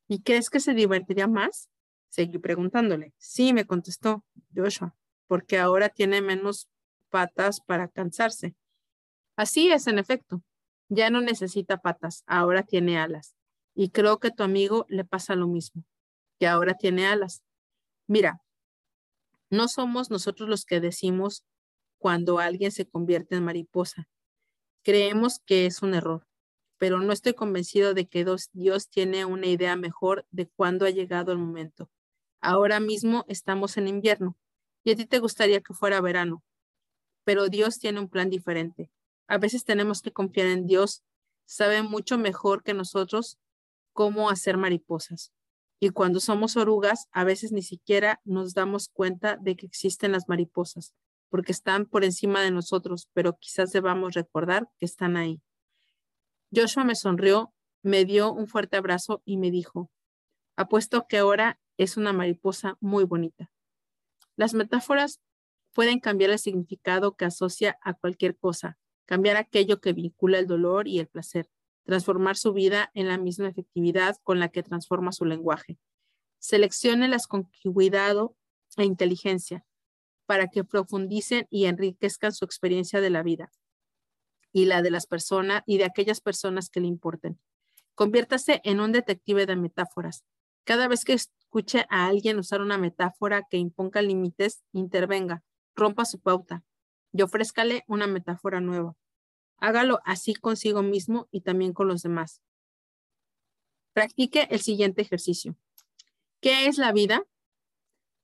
[0.08, 1.68] ¿Y crees que se divertiría más?
[2.08, 3.12] Seguí preguntándole.
[3.18, 4.24] Sí, me contestó
[4.54, 6.70] Joshua, porque ahora tiene menos
[7.10, 8.54] patas para cansarse.
[9.36, 10.42] Así es, en efecto.
[10.88, 13.34] Ya no necesita patas, ahora tiene alas.
[13.74, 15.84] Y creo que a tu amigo le pasa lo mismo,
[16.38, 17.42] que ahora tiene alas.
[18.06, 18.40] Mira,
[19.50, 21.44] no somos nosotros los que decimos
[21.98, 24.08] cuando alguien se convierte en mariposa.
[24.82, 26.26] Creemos que es un error,
[26.78, 31.32] pero no estoy convencido de que Dios tiene una idea mejor de cuándo ha llegado
[31.32, 31.90] el momento.
[32.40, 34.36] Ahora mismo estamos en invierno
[34.84, 36.44] y a ti te gustaría que fuera verano,
[37.26, 38.88] pero Dios tiene un plan diferente.
[39.26, 41.02] A veces tenemos que confiar en Dios
[41.44, 43.38] sabe mucho mejor que nosotros
[43.92, 45.32] cómo hacer mariposas.
[45.80, 50.28] Y cuando somos orugas, a veces ni siquiera nos damos cuenta de que existen las
[50.28, 50.94] mariposas,
[51.28, 55.42] porque están por encima de nosotros, pero quizás debamos recordar que están ahí.
[56.54, 57.52] Joshua me sonrió,
[57.82, 59.90] me dio un fuerte abrazo y me dijo,
[60.54, 63.50] apuesto que ahora es una mariposa muy bonita.
[64.36, 65.20] Las metáforas
[65.76, 70.88] pueden cambiar el significado que asocia a cualquier cosa, cambiar aquello que vincula el dolor
[70.88, 71.50] y el placer,
[71.84, 75.78] transformar su vida en la misma efectividad con la que transforma su lenguaje.
[76.38, 78.34] Selecciónelas con cuidado
[78.78, 79.66] e inteligencia
[80.24, 83.52] para que profundicen y enriquezcan su experiencia de la vida
[84.54, 87.38] y la de las personas y de aquellas personas que le importen.
[87.94, 90.24] Conviértase en un detective de metáforas.
[90.64, 95.44] Cada vez que escuche a alguien usar una metáfora que imponga límites, intervenga,
[95.76, 96.64] rompa su pauta
[97.12, 98.96] y ofrézcale una metáfora nueva.
[99.58, 102.42] Hágalo así consigo mismo y también con los demás.
[103.92, 105.56] Practique el siguiente ejercicio.
[106.40, 107.24] ¿Qué es la vida?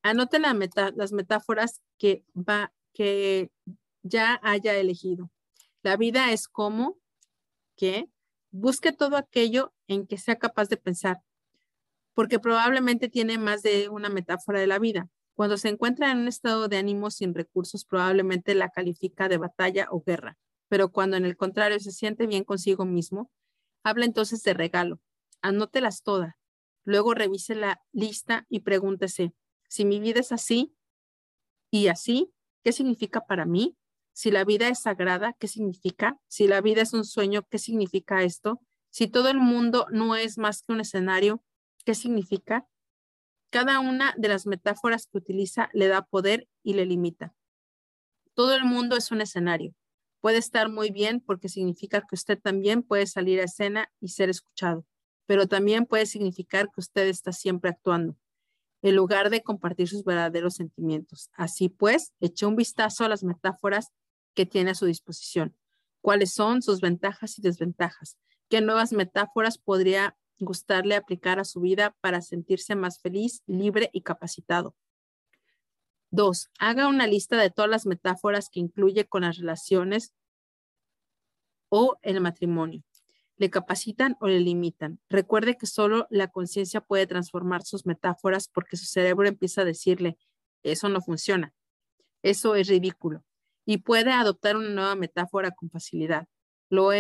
[0.03, 3.51] Anote las metáforas que, va, que
[4.03, 5.31] ya haya elegido.
[5.83, 6.99] La vida es como
[7.77, 8.11] que
[8.51, 11.23] busque todo aquello en que sea capaz de pensar,
[12.15, 15.09] porque probablemente tiene más de una metáfora de la vida.
[15.43, 19.89] Cuando se encuentra en un estado de ánimo sin recursos, probablemente la califica de batalla
[19.91, 20.39] o guerra
[20.69, 23.29] pero cuando en el contrario se siente bien consigo mismo,
[23.83, 25.01] habla entonces de regalo.
[25.43, 26.37] Anótelas todas.
[26.85, 29.35] Luego revise la lista y pregúntese,
[29.69, 30.75] si mi vida es así
[31.71, 32.33] y así,
[32.63, 33.77] ¿qué significa para mí?
[34.15, 36.19] Si la vida es sagrada, ¿qué significa?
[36.29, 38.63] Si la vida es un sueño, ¿qué significa esto?
[38.91, 41.43] Si todo el mundo no es más que un escenario,
[41.85, 42.67] ¿qué significa?
[43.53, 47.35] Cada una de las metáforas que utiliza le da poder y le limita.
[48.35, 49.75] Todo el mundo es un escenario
[50.23, 54.31] puede estar muy bien porque significa que usted también puede salir a escena y ser
[54.31, 54.87] escuchado,
[55.27, 58.17] pero también puede significar que usted está siempre actuando
[58.83, 61.29] en lugar de compartir sus verdaderos sentimientos.
[61.35, 63.89] Así pues, eche un vistazo a las metáforas
[64.35, 65.57] que tiene a su disposición.
[66.01, 68.17] ¿Cuáles son sus ventajas y desventajas?
[68.49, 74.03] ¿Qué nuevas metáforas podría gustarle aplicar a su vida para sentirse más feliz, libre y
[74.03, 74.75] capacitado?
[76.11, 80.13] Dos, haga una lista de todas las metáforas que incluye con las relaciones
[81.71, 82.83] o el matrimonio.
[83.39, 85.01] Le capacitan o le limitan.
[85.09, 90.19] Recuerde que solo la conciencia puede transformar sus metáforas porque su cerebro empieza a decirle,
[90.63, 91.55] eso no funciona,
[92.23, 93.25] eso es ridículo,
[93.65, 96.29] y puede adoptar una nueva metáfora con facilidad.
[96.69, 96.93] Lo,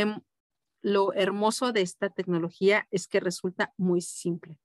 [0.82, 4.58] lo hermoso de esta tecnología es que resulta muy simple.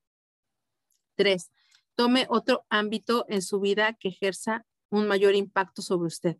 [1.16, 1.52] Tres,
[1.96, 6.38] tome otro ámbito en su vida que ejerza un mayor impacto sobre usted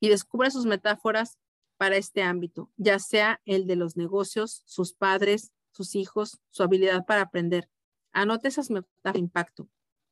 [0.00, 1.38] y descubra sus metáforas
[1.76, 7.04] para este ámbito, ya sea el de los negocios, sus padres, sus hijos, su habilidad
[7.04, 7.68] para aprender.
[8.12, 9.68] Anote esas metáforas de impacto.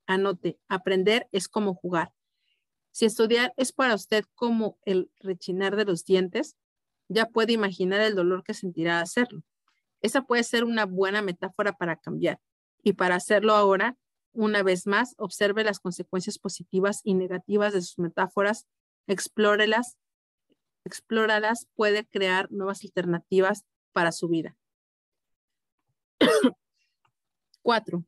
[0.07, 2.13] Anote, aprender es como jugar.
[2.91, 6.57] Si estudiar es para usted como el rechinar de los dientes,
[7.09, 9.43] ya puede imaginar el dolor que sentirá hacerlo.
[10.01, 12.41] Esa puede ser una buena metáfora para cambiar.
[12.83, 13.97] Y para hacerlo ahora,
[14.33, 18.67] una vez más, observe las consecuencias positivas y negativas de sus metáforas,
[19.07, 19.97] explórelas,
[20.85, 24.57] explóralas, puede crear nuevas alternativas para su vida.
[27.63, 28.05] Cuatro,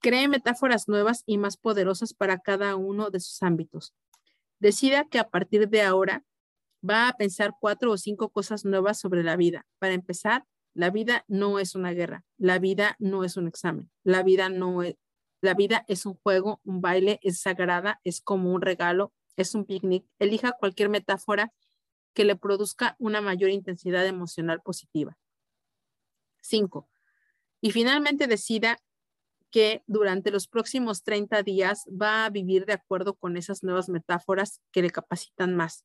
[0.00, 3.94] cree metáforas nuevas y más poderosas para cada uno de sus ámbitos.
[4.58, 6.24] Decida que a partir de ahora
[6.88, 9.66] va a pensar cuatro o cinco cosas nuevas sobre la vida.
[9.78, 14.22] Para empezar, la vida no es una guerra, la vida no es un examen, la
[14.22, 14.96] vida no es,
[15.40, 19.64] la vida es un juego, un baile, es sagrada, es como un regalo, es un
[19.64, 20.06] picnic.
[20.18, 21.52] Elija cualquier metáfora
[22.14, 25.18] que le produzca una mayor intensidad emocional positiva.
[26.42, 26.88] Cinco.
[27.60, 28.78] Y finalmente decida
[29.50, 34.60] que durante los próximos 30 días va a vivir de acuerdo con esas nuevas metáforas
[34.72, 35.84] que le capacitan más.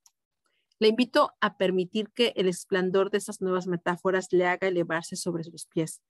[0.82, 5.44] Le invito a permitir que el esplendor de esas nuevas metáforas le haga elevarse sobre
[5.44, 6.02] sus pies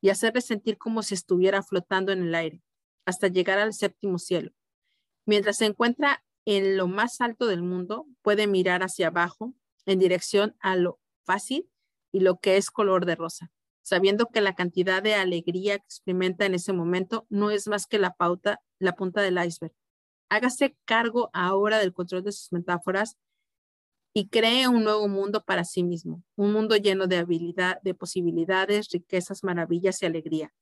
[0.00, 2.62] y hacerle sentir como si estuviera flotando en el aire
[3.04, 4.52] hasta llegar al séptimo cielo.
[5.26, 9.52] Mientras se encuentra en lo más alto del mundo, puede mirar hacia abajo
[9.84, 11.68] en dirección a lo fácil
[12.12, 13.50] y lo que es color de rosa,
[13.82, 17.98] sabiendo que la cantidad de alegría que experimenta en ese momento no es más que
[17.98, 19.74] la pauta, la punta del iceberg.
[20.28, 23.18] Hágase cargo ahora del control de sus metáforas
[24.12, 28.90] y cree un nuevo mundo para sí mismo, un mundo lleno de habilidad, de posibilidades,
[28.90, 30.52] riquezas, maravillas y alegría.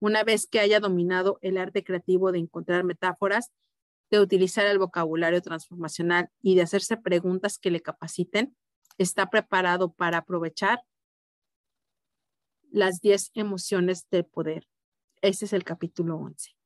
[0.00, 3.50] Una vez que haya dominado el arte creativo de encontrar metáforas,
[4.10, 8.56] de utilizar el vocabulario transformacional y de hacerse preguntas que le capaciten,
[8.96, 10.82] está preparado para aprovechar
[12.70, 14.68] las 10 emociones del poder.
[15.22, 16.57] Ese es el capítulo 11.